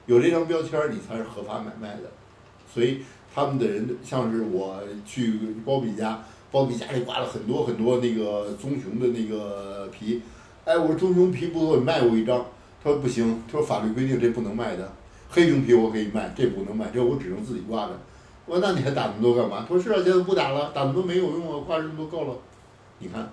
[0.07, 2.11] 有这张标签儿，你才是合法买卖的。
[2.73, 3.03] 所以
[3.35, 10.23] 他们的人像是我去包比家，包比家里挂了很多很多那个棕熊的那个皮，
[10.65, 12.45] 哎，我说棕熊皮不错，你卖我一张。
[12.83, 14.93] 他说不行，他说法律规定这不能卖的。
[15.29, 17.93] 黑熊皮我可以卖，这不能卖，这我只能自己挂着。
[18.47, 19.67] 我说那你还打那么多干嘛？
[19.69, 22.37] 他说是啊，现在不打了，打那么多没有用啊，挂这么多够了。
[22.99, 23.29] 你看，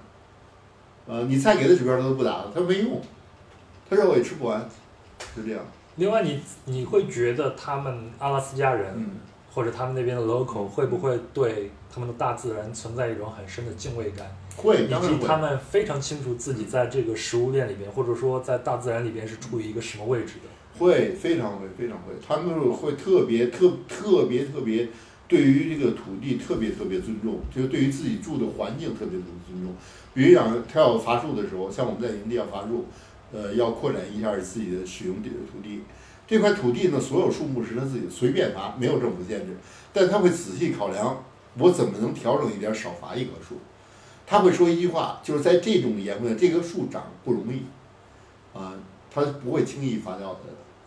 [1.05, 2.99] 呃，你再给他指标他都不打了，他说没用，
[3.89, 4.67] 他说我也吃不完，
[5.35, 5.63] 就这样。
[5.97, 9.09] 另外，你你会觉得他们阿拉斯加人，
[9.55, 14.27] 或者他们那边的 local 会不会对他们的大自然存在一种很深的敬畏感？
[14.57, 20.77] 会，以及他们非常清楚自己在这个食物链里边，或者说在大自然里边是处于一个什么位置的？
[20.77, 22.11] 会，非常会，非常会。
[22.27, 24.89] 他们会特别特特别特别
[25.29, 29.73] 对于这个土地特别特别尊重，就是对于自己住的环境特别的尊重。
[30.13, 32.85] 比如讲，他要伐树的时候，像我们在营地要伐树。
[33.33, 35.81] 呃，要扩展一下自己的使用地的土地，
[36.27, 39.55] 这块土地呢，所有树木是他自己随便伐，没有政府限制，
[39.93, 41.23] 但他会仔细考量，
[41.59, 43.57] 我怎么能调整一点，少伐一棵树。
[44.25, 47.61] 他会说一句话，就是在这种严格，这棵树长不容易，
[48.57, 48.73] 啊，
[49.13, 50.39] 他不会轻易伐掉的，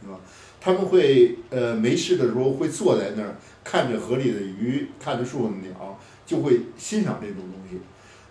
[0.02, 0.18] 是吧？
[0.60, 7.78] 他们会呃没事的时候会坐在那儿，看着河里的鱼，看着树上的鸟，就会欣赏这种东西。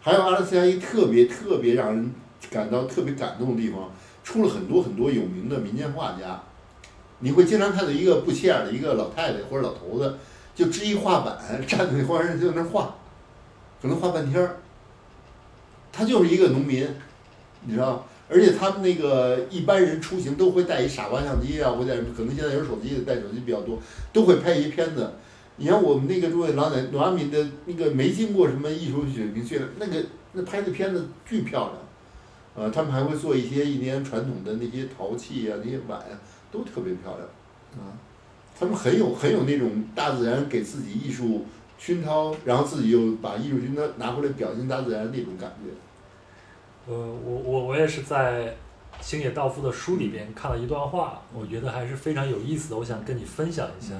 [0.02, 2.12] 还有阿拉斯加一特别特别让人
[2.52, 3.90] 感到特别感动的地方。
[4.24, 6.44] 出了很多很多有名的民间画家，
[7.20, 10.18] 你会经常看到一个不起眼的一个老太太或者老头子，
[10.54, 11.38] 就支一画板
[11.68, 12.96] 站在花上就在那画，
[13.82, 14.58] 可能画半天儿。
[15.92, 16.88] 他就是一个农民，
[17.66, 23.80] 你知道，而且他们那个一般人出行都会带一傻瓜相机啊，或者可能现在有手机的带手机比较多，
[24.14, 25.14] 都会拍一些片子。
[25.56, 31.74] 你像我们那个诸位老奶老阿敏的那个没经过什么艺术水平训练，那个那拍的片子巨漂亮。
[32.56, 36.18] 呃，他们还会做一些一年传统的那些陶器啊，那些碗呀，
[36.58, 37.28] 都特别漂亮，
[37.78, 37.94] 啊，
[38.60, 41.46] 他们很有很有那种大自然给自己艺术
[41.78, 45.70] 熏陶，然后自己又把艺术熏陶拿回来表现大自然那种感觉。
[46.92, 48.56] 呃，我我我也是在
[49.02, 53.94] 星野道夫的书里边看了一段话，我觉得还是非常有意思的，我想跟你分享一下。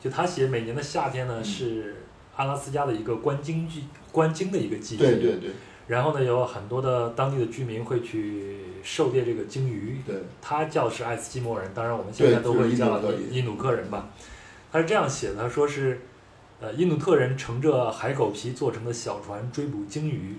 [0.00, 1.96] 就他写每年的夏天呢，嗯是
[2.36, 5.04] 阿拉斯加的一个观鲸季观鲸的一个季节。
[5.04, 5.50] 对对对
[5.86, 9.98] 然后呢，有很多的当地的居民会去狩猎这个鲸鱼。
[10.06, 14.08] 对，他叫是爱斯基摩人，当然我们现在都会叫印努克人吧。
[14.70, 16.00] 他是这样写的，他说是，
[16.60, 20.36] 呃，印努特人乘着海狗皮做成的小船追捕鲸鱼，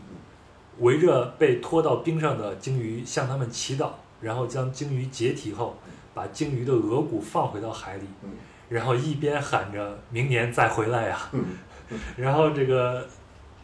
[0.80, 3.90] 围着被拖到冰上的鲸鱼向他们祈祷，
[4.22, 5.78] 然后将鲸鱼解体后，
[6.14, 8.30] 把鲸鱼的额骨放回到海里，嗯
[8.68, 11.46] 然后一边喊着明年再回来呀、嗯
[12.18, 13.08] 然后这个，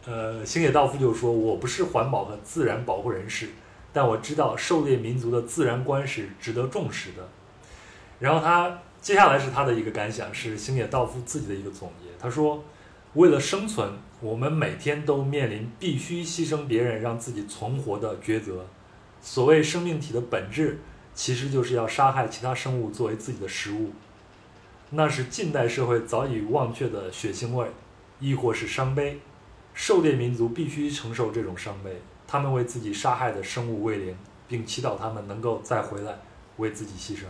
[0.06, 3.48] 呃，星野道夫就说：“我不是环保和自然保护人士，
[3.92, 7.28] 但我知道狩猎民族的自然观是值得重视的。”
[8.18, 12.08] 然后他接下来是他的一个感想，是星野道夫自己的一个总结。
[12.18, 12.62] 他说
[13.14, 18.66] ：“为了生存，我们每天都面临必须牺牲别人让自己存活的抉择。
[19.20, 20.78] 所谓生命体的本质，
[21.14, 23.90] 其实就是要杀害其他生物作为自己的食物。
[24.90, 27.66] 那是近代社会早已忘却的血腥味。”
[28.20, 29.18] 亦或是伤悲，
[29.74, 32.00] 狩猎民族必须承受这种伤悲。
[32.32, 34.16] 他们为自己杀害的生物为灵，
[34.48, 36.18] 并祈祷他们能够再回来，
[36.56, 37.26] 为自己牺牲。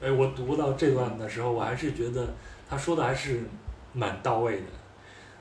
[0.00, 2.32] 哎，我读到这段的时候，我还是觉得
[2.70, 3.42] 他说的还是
[3.92, 4.66] 蛮到位的。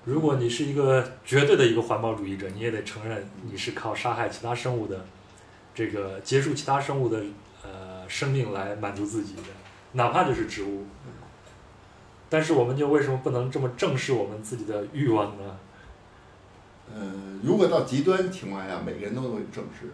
[0.06, 5.06] 如果你是一个绝对的一个环保主义者，你也得承认你是靠杀害其他生物的
[5.76, 7.24] 这个结束其他生物的
[7.62, 9.44] 呃生命来满足自己的，
[9.92, 10.88] 哪怕就是植物。
[12.32, 15.56] 但是我们就为什么不能这么正视我们自己的欲望呢？
[16.92, 17.14] 呃，
[17.44, 19.92] 如果到极端情况下，每个人都会正视，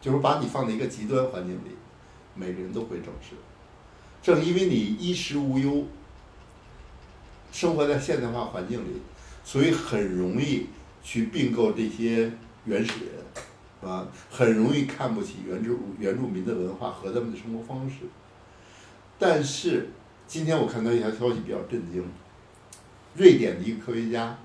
[0.00, 1.76] 就是把你放在一个极端环境里，
[2.34, 3.36] 每个人都会正视。
[4.22, 5.84] 正因为你衣食无忧，
[7.52, 9.00] 生活在现代化环境里，
[9.42, 10.66] 所以很容易
[11.02, 12.30] 去并购这些
[12.64, 17.96] 原始人，啊，很容易看不起原住原住民的文化和他们的生活方式。
[19.18, 19.88] 但是
[20.28, 22.04] 今天我看到一条消息比较震惊，
[23.16, 24.38] 瑞典的一个科学家，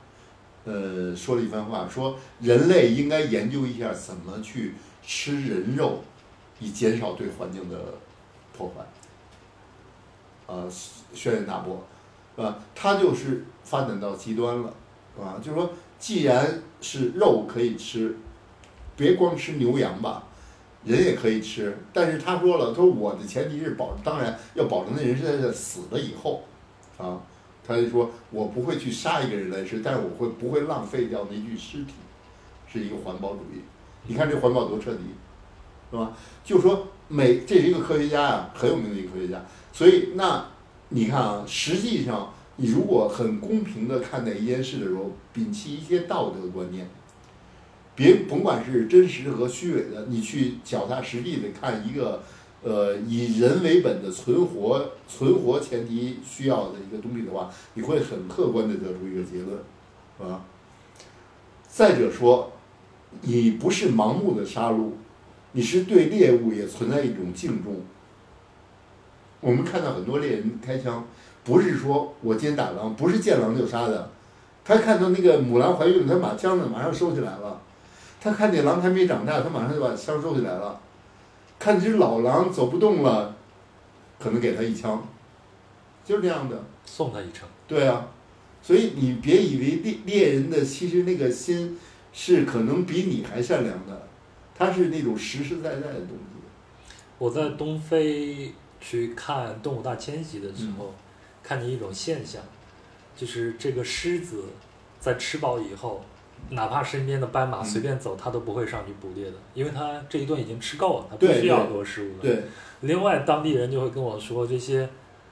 [0.67, 6.03] 呃，说了一番话，说人类应该研究一下怎么去吃人肉，
[6.59, 7.77] 以减少对环境的
[8.51, 8.85] 破坏。
[10.53, 10.67] 啊，
[11.13, 11.81] 轩然大波，
[12.35, 12.59] 是吧？
[12.75, 14.73] 他就是发展到极端了，
[15.17, 15.39] 啊？
[15.41, 18.17] 就是说，既然是肉可以吃，
[18.97, 20.23] 别光吃牛羊吧，
[20.83, 21.77] 人也可以吃。
[21.93, 26.43] 但是他说了，他说我的前提是保，当然要保证那人是在死了以后，
[26.97, 27.19] 啊，
[27.67, 31.93] 他就说我不会去杀一个人来吃，但是我会不会浪费掉那具尸体，
[32.71, 33.61] 是一个环保主义。
[34.07, 35.01] 你看这环保多彻底，
[35.91, 36.13] 是吧？
[36.43, 39.43] 就说每这是一个科学家呀、很有名的一个科学家。
[39.73, 40.45] 所以那
[40.89, 46.89] 你看啊，实际上你如果很公平的看待一件事的时候，摒弃一些道德观念，
[47.95, 52.23] 别甭管是真实和虚伪的，你去脚踏实地的看一个
[52.67, 59.57] 呃以人为本的存活存活前提需要的一个东西的话，你会很客观的得出一个结论，
[60.17, 60.41] 是吧？
[61.69, 62.51] 再者说，
[63.21, 64.89] 你不是盲目的杀戮，
[65.53, 67.81] 你是对猎物也存在一种敬重。
[69.39, 71.05] 我们看到很多猎人开枪，
[71.45, 74.09] 不是说我今天打狼，不是见狼就杀的，
[74.65, 77.61] 他看到那个母狼怀孕，他把枪呢马上收起来了，
[78.19, 80.81] 他看见狼还没长大，他马上就把枪收起来了，
[81.59, 83.35] 看这只老狼走不动了，
[84.19, 85.07] 可能给他一枪，
[86.05, 86.63] 就是这样的。
[86.85, 87.47] 送他一程。
[87.67, 88.07] 对啊，
[88.61, 91.77] 所以你别以为猎猎人的其实那个心
[92.13, 94.07] 是可能比你还善良的，
[94.55, 96.37] 他是那种实实在在的东西。
[97.17, 100.93] 我在东非去看《动物大迁徙》的时候，
[101.43, 102.41] 看见一种现象，
[103.15, 104.45] 就是这个狮子
[104.99, 106.05] 在吃饱以后，
[106.49, 112.21] 哪怕身边的斑马嗯随便走，它都不会上去捕猎的，因为它这一顿已经吃够了，它不需要多食物了。
[112.21, 112.43] 对，
[112.81, 114.89] 另外，当地人就会跟我说，这些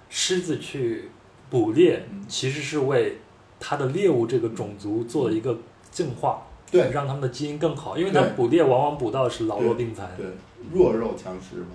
[0.09, 1.09] 狮子去
[1.49, 3.17] 捕猎嗯，其实是为
[3.59, 5.57] 它的猎物这个种族做了一个
[5.91, 10.11] 净化，对让他们的基因更好，因为它捕猎往往捕到的是老弱病残。
[10.17, 10.25] 对，
[10.73, 11.67] 弱肉强食嘛，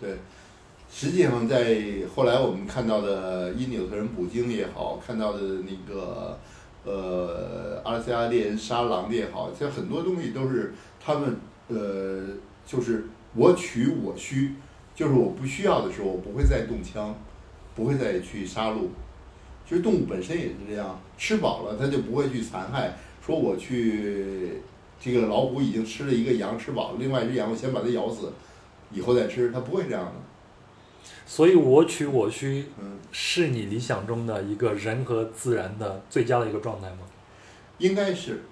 [0.00, 0.16] 对。
[0.92, 1.80] 实际上，在
[2.12, 6.36] 后来我们看到的因纽特人捕鲸也好，看到的那个
[6.84, 11.36] 呃阿拉斯加猎人杀狼的也好，其实很多东西都是他们
[11.68, 12.26] 呃，
[12.66, 14.54] 就是我取我需，
[14.94, 17.14] 就是我不需要的时候，我不会再动枪，
[17.74, 18.88] 不会再去杀戮。
[19.68, 24.60] 其实动物本身也是这样，吃饱了它就不会去残害，说我去
[24.98, 28.32] 这个老虎已经吃了一个羊，吃饱了，另外一只羊我先把它咬死，
[28.90, 30.12] 以后再吃，它不会这样的。
[31.26, 36.98] 所以我取我需嗯，是你理想中的一个人和自然的最佳的一个状态吗？
[37.78, 38.42] 应该是，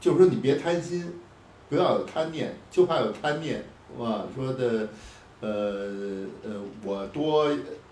[0.00, 1.12] 就是说你别贪心，
[1.68, 3.64] 不要有贪念，就怕有贪念，
[3.96, 4.88] 哇，说的，
[5.40, 7.48] 呃呃，我多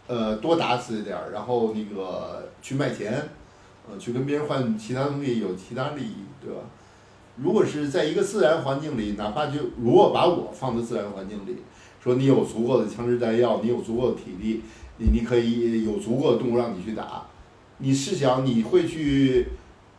[0.07, 3.29] 呃多打死一点儿，然后那个去卖钱，
[3.91, 6.61] 呃，去跟别人换其他东西，有其他利益，对吧？
[7.37, 11.57] 如果是在一个自然环境里，哪怕就如果把我放在自然环境里，
[12.07, 14.63] 说你有足够的枪支弹药，你有足够的体力，
[14.99, 17.27] 你你可以有足够的动物让你去打，
[17.79, 19.49] 你试想你会去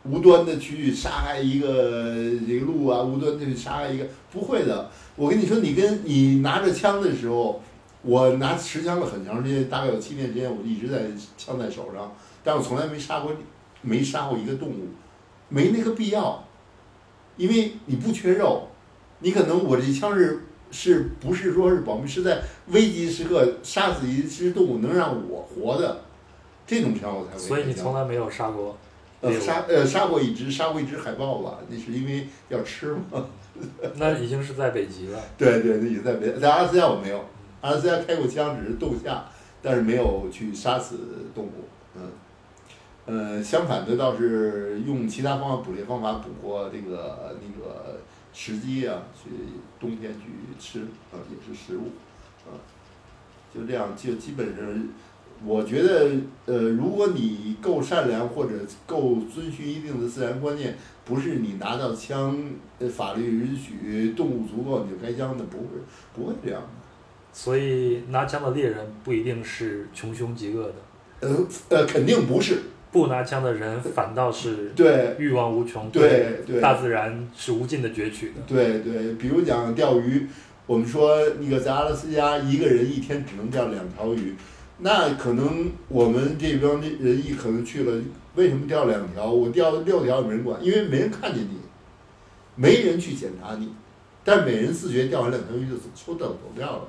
[0.04, 2.14] 无端的去杀害一个
[2.46, 4.90] 这个鹿啊，无端的去杀害一个，不会的。
[5.16, 7.60] 我跟你说，你跟你拿着枪的时候，
[8.00, 11.02] 我拿持枪了很长时间，大概有七年时间，我一直在
[11.36, 12.10] 枪在手上，
[12.42, 13.30] 但我从来没杀过，
[13.82, 14.88] 没杀过一个动物，
[15.50, 16.42] 没那个必要。
[17.36, 18.66] 因为你不缺肉，
[19.18, 26.00] 你可能我这枪是是不是说是保密，是在危急时刻杀死一只动物能让我活的，
[26.66, 27.38] 这种枪我才会。
[27.38, 28.76] 所以你从来没有杀过？
[29.20, 33.26] 呃，杀呃杀过一只，杀过一只海豹吧，那是因为要吃嘛。
[33.96, 35.20] 那已经是在北极了。
[35.36, 37.24] 对对，那已经在北，在阿拉斯加我没有，
[37.60, 39.24] 阿拉斯加开过枪，只是斗下，
[39.60, 40.96] 但是没有去杀死
[41.34, 41.50] 动物，
[41.96, 42.02] 嗯。
[43.06, 47.98] 呃，相反的倒是用其他方法捕猎方法捕过这个那个
[48.40, 49.30] 时机啊，去
[49.80, 50.28] 冬天去
[50.60, 51.90] 吃啊，也是食物，
[52.46, 52.54] 啊，
[53.52, 54.88] 就这样就基本上，
[55.44, 56.08] 我觉得
[56.46, 58.52] 呃，如果你够善良或者
[58.86, 62.40] 够遵循一定的自然观念，不是你拿到枪，
[62.78, 65.64] 呃，法律允许动物足够你就开枪的，不会
[66.14, 66.68] 不会这样的。
[67.32, 70.74] 所以拿枪的猎人不一定是穷凶极恶的。
[71.20, 72.62] 呃呃，肯定不是。
[72.90, 78.36] 不拿枪的人反倒是对欲望无穷，对对，大自然是无尽的攫取的。
[78.46, 80.26] 对对，比如讲钓鱼，
[80.66, 84.34] 我们说那个在阿拉斯加一个人一天只能钓两条鱼，
[84.78, 88.02] 那可能我们这边的人一可能去了，
[88.36, 89.30] 为什么钓两条？
[89.30, 91.58] 我钓六条也没人管，因为没人看见你，
[92.54, 93.70] 没人去检查你，
[94.24, 96.88] 但每人自觉钓完两条鱼就抽走走掉了。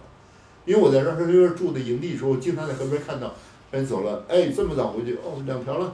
[0.63, 3.35] 因为我在这儿边住的营地时候，经常在河边看到。
[3.71, 5.13] 哎，走了，哎，这么早回去？
[5.17, 5.93] 哦，两条了，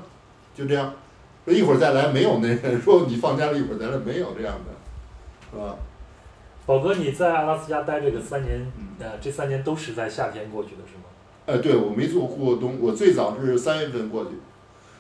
[0.55, 0.93] 就这样。
[1.43, 4.71] 说一会儿再来，没有那人说你放假了一会儿再来，没有这样的，
[5.51, 5.75] 是吧？
[6.65, 8.65] 宝哥，你在阿拉斯加待这个三年，
[8.99, 11.03] 呃，这三年都是在夏天过去的是吗？
[11.45, 14.31] 哎，对，我没做过冬，我最早是三月份过去，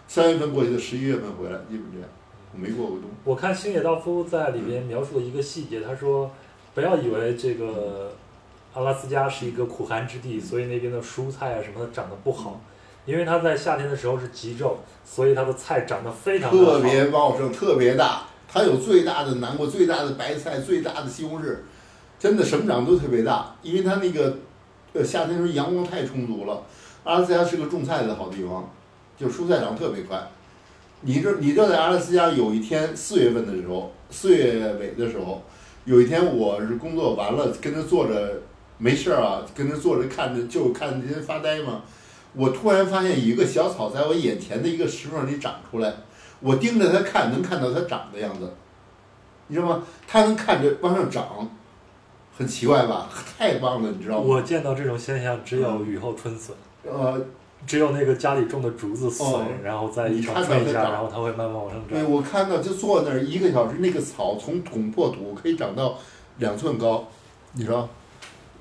[0.07, 2.09] 三月份过去的，十一月份回来，基本这样，
[2.53, 3.09] 我没过过冬。
[3.23, 6.29] 我看星野道夫在里边描述了一个细节，他说，
[6.73, 8.11] 不要以为这个。
[8.75, 12.59] 阿拉斯加是一个苦寒之地，所以那边的蔬菜啊什么的长得不好，
[13.05, 14.73] 因为它在夏天的时候是极昼，
[15.05, 18.23] 所以它的菜长得非常特别茂盛，特别大。
[18.49, 21.55] 它有最大的南瓜、最大的白菜、最大的西红柿，
[22.19, 23.55] 真的什么长都特别大。
[23.61, 24.37] 因为它那个
[24.91, 26.61] 呃夏天时候阳光太充足了。
[27.05, 28.69] 阿拉斯加是个种菜的好地方，
[29.17, 30.21] 就蔬菜长得特别快。
[30.99, 35.41] 你这你这在阿拉斯加有一天四月份的时候，四月尾的时候，
[35.85, 38.41] 有一天我是工作完了跟着坐着。
[38.77, 41.81] 没事儿啊，跟那坐着看着，就看那些发呆嘛。
[42.33, 45.93] 我突然发现一个小草在我眼前的一个石缝里长出来，
[46.41, 48.51] 我盯着它看，能看到它长的样子，
[49.47, 49.83] 你知道吗？
[50.05, 51.49] 它能看着往上长，
[52.37, 53.09] 很奇怪吧？
[53.37, 54.23] 太棒了，你知道吗？
[54.25, 56.53] 我见到这种现象只有雨后春笋，
[56.83, 57.17] 呃，
[57.65, 59.25] 只有那个家里种的竹子笋，
[59.63, 61.87] 然后再一场春一下，然后它会慢慢往上长。
[61.87, 65.97] 对，我看到就坐那儿一个小时，那个草从捅破土可以长到
[66.39, 67.07] 两寸高，
[67.53, 67.87] 你说？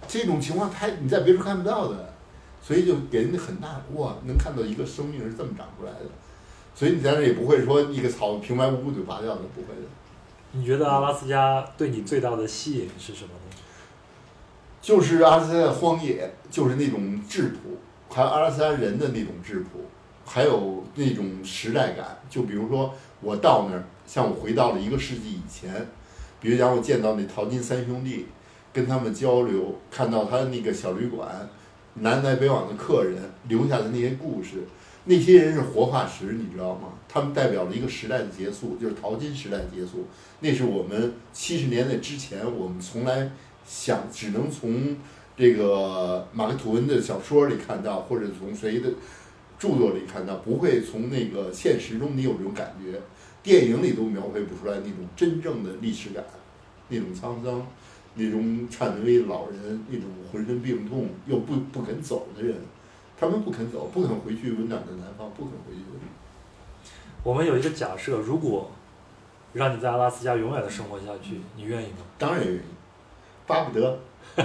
[0.08, 2.12] 这种情况太你在别处看不到的，
[2.62, 6.06] 所以就给人很大哇，能看到一个生命是这么长出来的，
[6.74, 9.88] 所以你在那也不会说一个草平白无故就拔掉的，不会的。
[10.52, 13.56] 你觉得阿拉斯加对你最大的吸引是什么呢？
[14.80, 17.78] 就是阿拉斯加的荒野，就是那种质朴，
[18.14, 19.80] 还有阿拉斯加人的那种质朴，
[20.24, 22.18] 还有那种时代感。
[22.30, 25.86] 就比如说我到那儿，像我回到了一个世纪以前，
[26.40, 28.26] 比如讲我见到那淘金三兄弟。
[28.74, 31.48] 跟他们交流，看到他那个小旅馆，
[31.94, 34.64] 南来北往的客人留下的那些故事，
[35.04, 36.88] 那些人是活化石，你知道吗？
[37.08, 40.08] 他们代表了一个时代的结束，就是淘金时代结束。
[40.40, 43.30] 那是我们七十年代之前，我们从来
[43.64, 44.96] 想只能从
[45.36, 48.90] 这个马克吐温的小说里看到，或者从谁的
[49.56, 53.00] 著作里看到，不会从那个现实中你有这种感觉，
[53.40, 56.24] 电影里都描绘不出来那种真正的历史感，
[56.88, 57.64] 那种沧桑。
[58.16, 62.56] 那种颤巍的老人，那种浑身病痛又不不肯走的人，
[63.18, 65.80] 他们不肯走，不肯回去温暖的南方，不肯回去。
[67.24, 68.70] 我们有一个假设，如果
[69.52, 71.98] 让你在阿拉斯加永远的生活下去，你愿意吗？
[72.16, 72.60] 当然愿意，
[73.46, 73.98] 巴不得。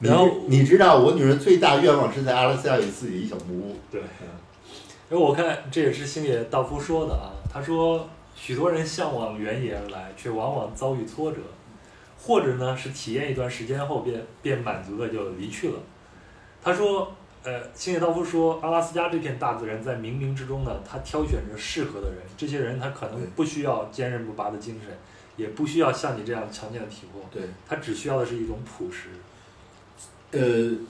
[0.00, 3.76] 然后你知道，我女人最大愿望是在阿拉斯加有自己一小木屋。
[3.90, 4.00] 对。
[5.10, 8.08] 因为我看这也是星野道夫说的啊，他说。
[8.40, 11.38] 许多人向往原野而来，却往往遭遇挫折，
[12.18, 15.74] 或者呢是体验一段时间后便便满足的就离去了。
[16.62, 17.12] 他说，
[17.42, 24.96] 呃，星野道夫说，阿拉斯加这片大自然在冥冥之中呢，他挑选着适合的人，这些人他可能不需要坚韧不拔的精神，
[25.36, 29.08] 也不需要像你这样强健的体魄，对，他只需要的是一种朴实。
[30.30, 30.40] 呃，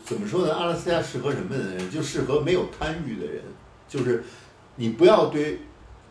[0.05, 0.55] 怎么说呢？
[0.55, 1.91] 阿拉斯加适合什么的人？
[1.91, 3.43] 就适合没有贪欲的人，
[3.87, 4.25] 就是
[4.77, 5.61] 你不要对，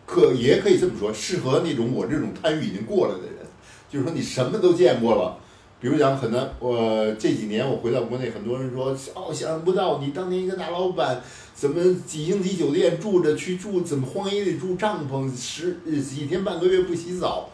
[0.07, 3.35] 可也可以这么说，适合那种我这种贪欲已经过了的人，
[3.87, 5.37] 就是说你什么都见过了。
[5.79, 11.21] 比如讲，可能我这几年我回到国内，很多人说哦，想象不到你当年一个大老板，
[11.53, 17.49] 怎么几星级酒店住着去住，怎么荒野里住帐篷，十几天半个月不洗澡，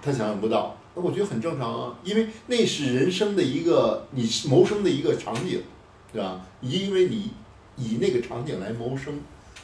[0.00, 0.78] 他想象不到。
[0.94, 5.60] 那我觉得很正常啊，因为那是人生的一个你谋生的一个场景，
[6.12, 6.40] 对吧？
[6.62, 7.30] 因为你
[7.76, 9.20] 以那个场景来谋生，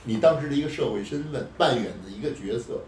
[0.06, 2.80] 你当时的一个社会身份扮演的一个角色。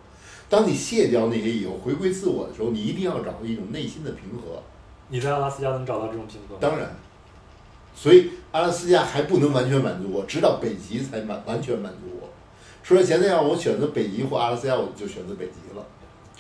[0.49, 4.63] 当你卸掉那些以后，回归自我的时候，你一定要找到一种内心的平和。
[5.09, 6.59] 你在阿拉斯加能找到这种平和吗？
[6.59, 6.97] 当然，
[7.95, 12.31] 所以阿拉斯加还不能完全满足我，直到北极才满完全满足我。
[12.83, 15.85] 说来现在让我选择北极或阿拉斯加，我就选择北极了，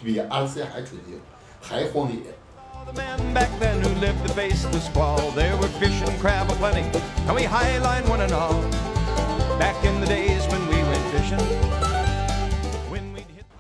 [0.02, 1.20] 比阿拉斯加还纯净，
[1.60, 2.16] 还荒野。
[2.86, 6.84] The men back then who lived to face the squall, there were fish and crab aplenty,
[7.26, 8.54] and we highline one and all.
[9.58, 10.37] Back in the days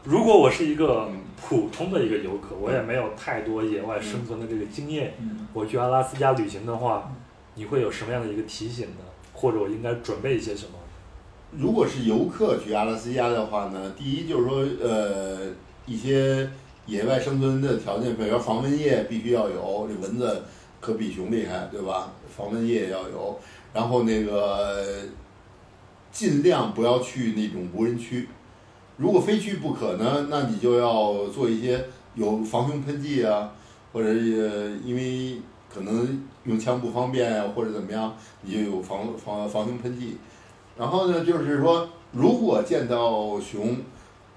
[0.04, 7.12] 如果我是一个嗯普通的一个游客，我也没有太多野外生存的这个经验，嗯我去阿拉斯加旅行的话，
[7.54, 9.04] 你会有什么样的一个提醒呢？
[9.34, 10.72] 或者我应该准备一些什么？
[11.52, 15.50] 如果是游客去阿拉斯加的话呢，第一就是说，呃，
[15.86, 16.48] 一些
[16.86, 20.42] 野外生存的条件，比如说防蚊液必须要有，这蚊子
[20.80, 22.12] 可比熊厉害，对吧？
[22.36, 23.38] 防蚊液要有，
[23.72, 24.84] 然后那个
[26.10, 28.28] 尽量不要去那种无人区，
[28.96, 31.84] 如果非去不可呢，那你就要做一些
[32.14, 33.52] 有防熊喷剂啊，
[33.92, 34.42] 或者也，
[34.84, 35.40] 因为
[35.72, 40.16] 可能用枪不方便啊，或者怎么样，你就有防防防熊喷剂。
[40.76, 43.76] 然后呢，就是说，如果见到熊，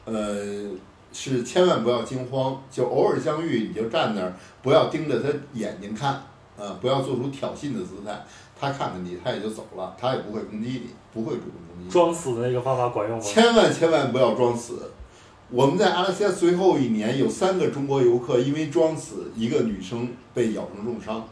[0.06, 0.70] 呃，
[1.14, 6.22] 是千万不要惊慌，就偶尔相遇你就站那儿，不要盯着它眼睛看，
[6.58, 8.24] 呃，不要做出挑衅的姿态。
[8.62, 11.90] 它看看你，他也就走了，他也不会攻击你，不会主动攻击你。
[11.90, 13.24] 装死的那个方法管用吗？
[13.24, 14.92] 千万千万不要装死。
[15.50, 21.28] 我们在阿拉斯加最后一年有三个中国游客因为装死，一个女生被咬成重伤，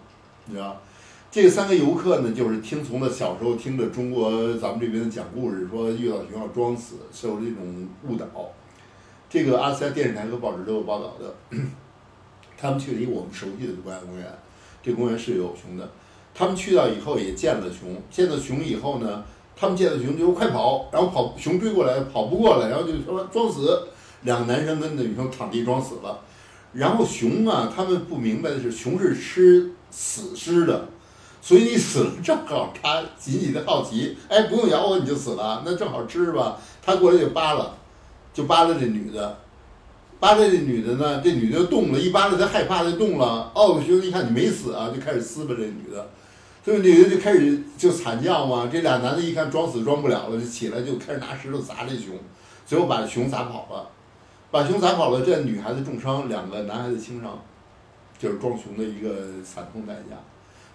[0.46, 0.82] 你知道吧？
[1.30, 8.26] 这三个游客呢，就是听从了小时候听着中国咱们这边的讲故事，说遇到熊要装死，受这种误导。
[9.30, 11.36] 这个阿拉斯加电视台和报纸都有报道的。
[12.58, 14.26] 他们去了一个我们熟悉的国家公园，
[14.82, 15.88] 这个公园是有熊的。
[16.40, 19.26] 他们去到以后也见了熊，见到熊以后呢，
[19.58, 23.90] 他们见到熊就快跑，然后跑熊追过来跑不过来，然后就说装死。
[24.22, 26.18] 两个男生跟那女生躺地装死了。
[26.72, 30.88] 然后熊啊，他们不明白的是，熊是吃死尸的，
[31.42, 36.58] 所以你死了正好它紧紧的好奇，哎，不用咬我你就死了，那正好吃吧。
[36.82, 37.70] 他过来就扒拉，
[38.34, 39.38] 就扒拉这女的，
[40.22, 43.52] 扒拉这女的呢，这女的动了，一扒拉她害怕就动了。
[43.54, 46.10] 哦，熊一看你没死啊，就开始撕巴这女的，
[46.64, 48.70] 这个女的就开始就惨叫嘛。
[48.72, 52.16] 这俩男的一看装死装不了了，就起来就开始拿石头砸这熊，
[52.66, 53.90] 最后把熊砸跑了。
[54.52, 57.40] 把熊砸跑了，这女孩子重伤，两个男孩子轻伤，
[58.18, 59.10] 就是装熊的一个
[59.44, 60.18] 惨痛代价，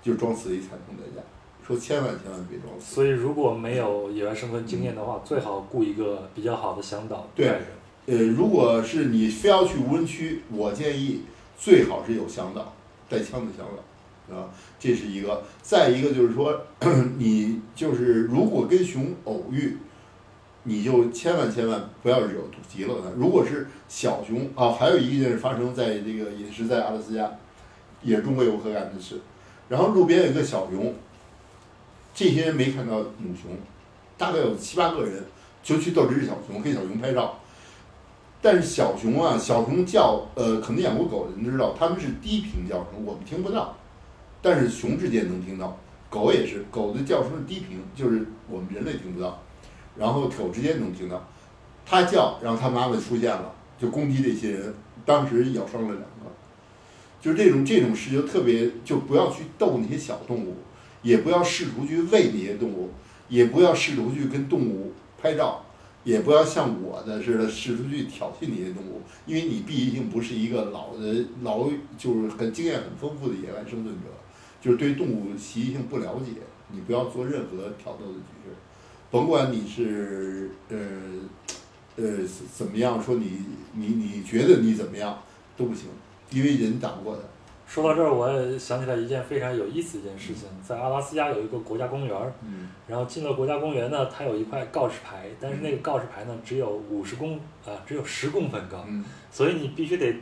[0.02, 1.20] 就是装死的一惨痛代价。
[1.66, 2.94] 说千万千万别装死。
[2.94, 7.48] 所以如果没有野外生存经验的话，最好雇一个比较好的向导对。
[8.06, 11.22] 呃，如果是你非要去无人区，我建议
[11.58, 12.74] 最好是有向导，
[13.08, 13.82] 带枪的向导，
[14.30, 14.48] 啊，
[14.78, 15.42] 这是一个。
[15.62, 16.60] 再一个就是说，
[17.18, 19.76] 你就是如果跟熊偶遇，
[20.62, 23.10] 你就千万千万不要惹急了它。
[23.16, 27.30] 如果是小熊啊，还有一件事发生在这个也是在阿拉斯加，
[28.02, 29.20] 也是中国游客干的事。
[29.68, 30.94] 然后路边有个小熊，
[32.14, 33.50] 这些人没看到母熊，
[34.16, 35.22] 大概有七八个人
[35.62, 37.38] 就去逗这只小熊，给小熊拍照。
[38.40, 43.74] 但是小熊啊，小熊叫，呃，可能养过狗的人知道，它们是低频叫声，我们听不到，
[44.44, 45.74] 但是熊之间能听到，
[46.10, 49.42] 狗也是，狗的叫声是低频，就是我们人类听不到，
[49.96, 51.26] 然后狗之间能听到，
[51.86, 54.74] 它叫，然后它妈妈出现了，就攻击这些人，
[55.06, 56.30] 当时咬伤了两个，
[57.22, 60.56] 就是这种这种事就特别，就不要去逗那些小动物，
[61.00, 62.90] 也不要试图去喂那些动物，
[63.30, 64.92] 也不要试图去跟动物
[65.22, 65.64] 拍照。
[66.04, 71.66] 也不要像我的似的试图去挑衅那些动物，因为你毕竟不是一个老的老
[71.96, 74.10] 就是很经验很丰富的野外生存者，
[74.64, 78.50] 就是对动物习性不了解，你不要做任何挑逗的举止，
[79.10, 80.76] 甭管你是呃
[81.96, 83.42] 呃怎怎么样，说你
[83.74, 85.18] 你你觉得你怎么样
[85.54, 85.90] 都不行，
[86.30, 87.20] 因为人打不过他。
[87.66, 97.36] 说到这儿，我也想起来一件非常有意思的一件事情，在阿拉斯加有一个国家公园儿，嗯然后进了国家公园呢，它有一块告示牌，但是那个告示牌呢只有五十公
[97.66, 100.16] 啊、只有十公分高，嗯所以你必须得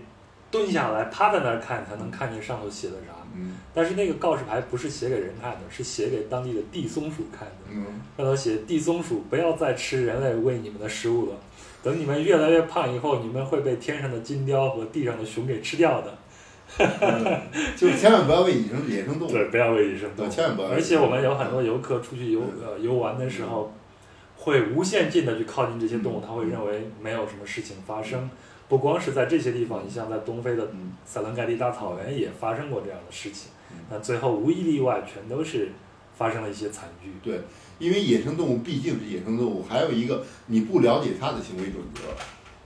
[0.50, 3.21] 蹲下来趴在那儿看，才能看见上头写的啥。
[3.36, 7.54] 嗯但是那个告示牌不是写给人看的，是写给当地的地松鼠看的。
[7.70, 7.84] 嗯
[8.16, 11.36] 上头写地松鼠不要再吃人类喂你们的食物了，
[11.82, 16.14] 等你们越来越胖以后，你们会被天上的金雕和地上的熊给吃掉的。
[16.78, 17.40] 嗯，
[17.76, 19.30] 就是千万不要喂野生野生动物。
[19.30, 20.30] 对，不要喂野生动，物。
[20.30, 20.68] 千万不要。
[20.68, 23.72] 而且我们有很多游客出去游呃游玩的时候，
[24.36, 28.30] 会无限近的去靠近这些动物，他会认为没有什么事情发生。
[28.72, 35.68] 不光是在这些地方，你像在东非的嗯塞伦盖蒂大草原也发生过这样的事情嗯，但最后无一例外全都是
[36.16, 37.12] 发生了一些惨剧。
[37.22, 37.38] 对，
[37.78, 42.00] 因为野生动物毕竟是野生动物，还有一个你不了解它的行为准则，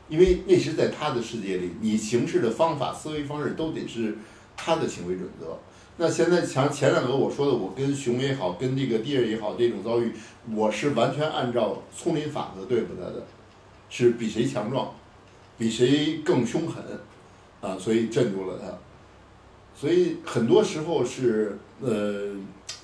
[0.08, 4.16] 因为那是在它的世界里，你行事的方法、思维方式都得是
[4.56, 5.58] 它的行为准则。
[5.96, 10.12] 那现在像前两个我说的，我跟熊也好，跟这个 deer 也好，这种遭遇，
[10.54, 13.26] 我是完全按照丛林法则对付它的，
[13.90, 14.94] 是比谁强壮，
[15.58, 16.82] 比谁更凶狠，
[17.60, 18.66] 啊，所以镇住了他。
[19.74, 22.34] 所以很多时候是呃，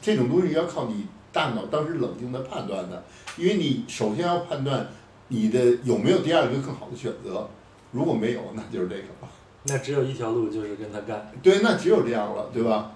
[0.00, 3.02] 这种东西要靠你大脑当时冷静的判断的，
[3.36, 4.86] 因为你首先要判断
[5.28, 7.48] 你的有没有第二个更好的选择，
[7.92, 9.28] 如果没有，那就是这个了。
[9.64, 11.30] 那只有一条路，就是跟他干。
[11.42, 12.92] 对，那只有这样了，对吧？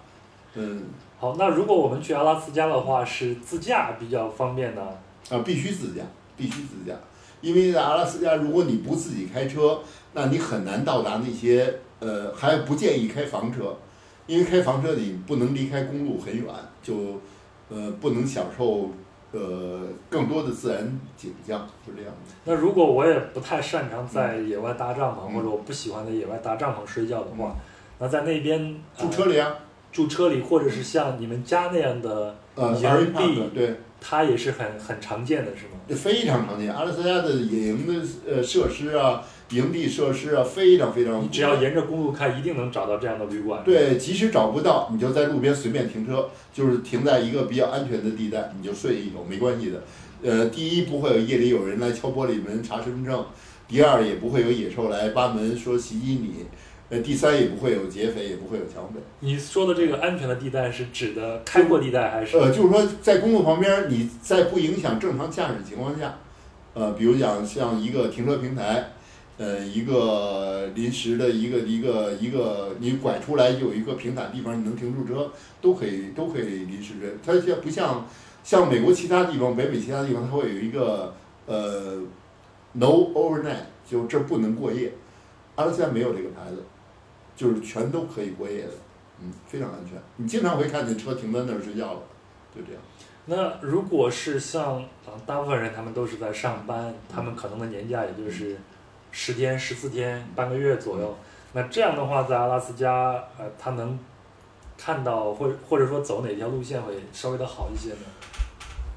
[0.55, 0.85] 嗯，
[1.19, 4.83] 好，那如果我们去阿拉斯加的话，是自驾比较方便呢？
[5.31, 6.03] 啊，必须自驾，
[6.37, 6.95] 必须自驾，
[7.41, 9.81] 因为在阿拉斯加，如果你不自己开车，
[10.15, 13.77] 那你很难到达那些呃，还不建议开房车，
[14.27, 16.47] 因为开房车你不能离开公路很远，
[16.83, 17.21] 就
[17.69, 18.91] 呃不能享受
[19.33, 22.35] 呃更多的自然景象，是这样的。
[22.45, 25.35] 那如果我也不太擅长在野外搭帐篷，嗯。
[25.35, 27.55] 或者我不喜欢在野外搭帐篷睡觉的话，
[27.99, 29.55] 那在那边、呃住车里啊，
[29.93, 35.76] 住车里，或者是像你们家那样的呃营地，对，它也是很很常见的，是吗？
[35.89, 36.73] 这非常常见。
[36.73, 41.23] 阿拉斯加的野营的呃设施啊，营地设施啊，非常非常。
[41.23, 43.63] 你只要沿着公路开，一定能找到这样的旅馆。
[43.65, 49.83] 对，即使找不到，你就在路边随便停车，就是停在一个比较安全的地带，你就睡一宿没关系的。
[50.23, 53.25] 呃，第一不会有夜里有人来敲玻璃门查身份证，
[53.69, 56.47] 第二也不会有野兽来扒门说袭击你，
[56.89, 59.01] 呃，第三也不会有劫匪，也不会有抢匪。
[59.19, 62.39] 你说的这个安全的地带是指的开阔地带还是？
[62.39, 66.19] 呃，就是说在公路旁边，你在不影响正常驾驶情况下，
[66.75, 68.93] 呃，比如讲像一个停车平台，
[69.37, 77.09] 呃，一个临时的一个一个一个，你拐出来有一个平坦地方，你能停住车，都可以都可以临时的。
[77.25, 78.07] 它现在不像
[78.45, 81.13] 像美国其他地方，北美其他地方，它会有一个
[81.47, 81.97] 呃
[82.75, 84.93] no overnight，就这不能过夜。
[85.57, 86.63] 阿拉斯加没有这个牌子，
[87.37, 88.73] 就是全都可以过夜的，
[89.21, 89.97] 嗯，非常安全。
[90.17, 92.01] 你经常会看见车停在那儿睡觉了，
[92.55, 92.83] 就这样。
[93.27, 98.57] 那如果是像啊，大部分人他们都是在上班，他们可能的年假也就是
[99.13, 101.17] 十天、十四天、半个月左右。
[101.53, 103.99] 那这样的话，在阿拉斯加，呃，他能
[104.79, 108.07] 看到或或者说走哪条路线会稍微的好一些呢？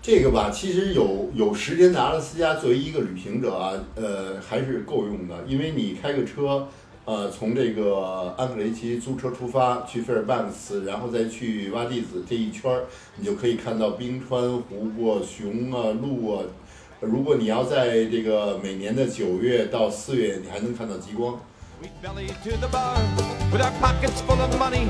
[0.01, 6.67] 这个吧，其实有有时间在阿拉斯加作为一个旅行者啊，呃，还是够用的，因为你开个车，
[7.05, 12.85] 呃，从这个安克雷奇租车出发去费尔班克斯，然后再去洼地子这一圈儿，
[13.15, 16.43] 你就可以看到冰川、湖泊、熊啊、鹿啊。
[16.99, 21.39] 如果你要在这个每年的九月到四月，你还能看到极光。
[21.81, 22.99] We belly to the bar
[23.51, 24.85] with our pockets full of money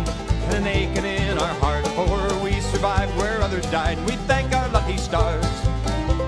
[0.50, 1.88] and an aching in our heart.
[1.96, 2.08] For
[2.44, 3.98] we survived where others died.
[4.08, 5.46] We thank our lucky stars.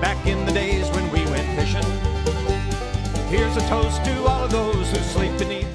[0.00, 1.84] Back in the days when we went fishing.
[3.28, 5.71] Here's a toast to all of those who sleep beneath.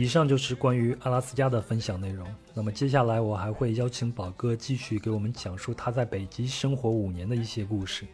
[0.00, 2.26] 以上就是关于阿拉斯加的分享内容。
[2.54, 8.06] 那么接下来我还会邀请宝哥继续给我们讲述他在北极生活五年的一些故事。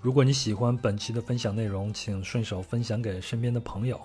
[0.00, 4.00] 如果你喜欢本期的分享内容，请顺手分享给身边的朋友。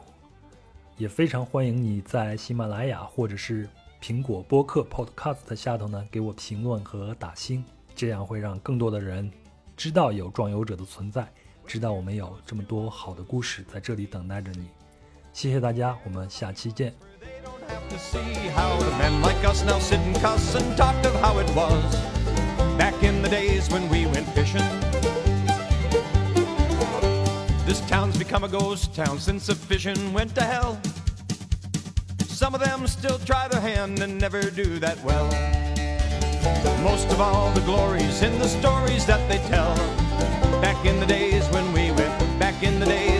[0.98, 3.70] 也非常欢迎你在喜马拉雅或者是
[4.02, 7.64] 苹果播客 Podcast 下头呢给我评论和打星，
[7.96, 9.32] 这样会让更多的人
[9.78, 11.26] 知道有壮游者的存在，
[11.66, 14.68] 知道我们有这么多好的故事在这里等待着你。
[15.33, 16.93] 谢谢大家，我们下期见。
[17.21, 20.77] They don't have to see how the men like us now sit and cuss and
[20.77, 21.97] talk of how it was
[22.79, 24.63] back in the days when we went fishing.
[27.67, 30.79] This town's become a ghost town since the fishing went to hell.
[32.29, 35.27] Some of them still try their hand and never do that well.
[36.83, 39.75] Most of all, the glories in the stories that they tell.
[40.61, 43.20] Back in the days when we went, back Back in the days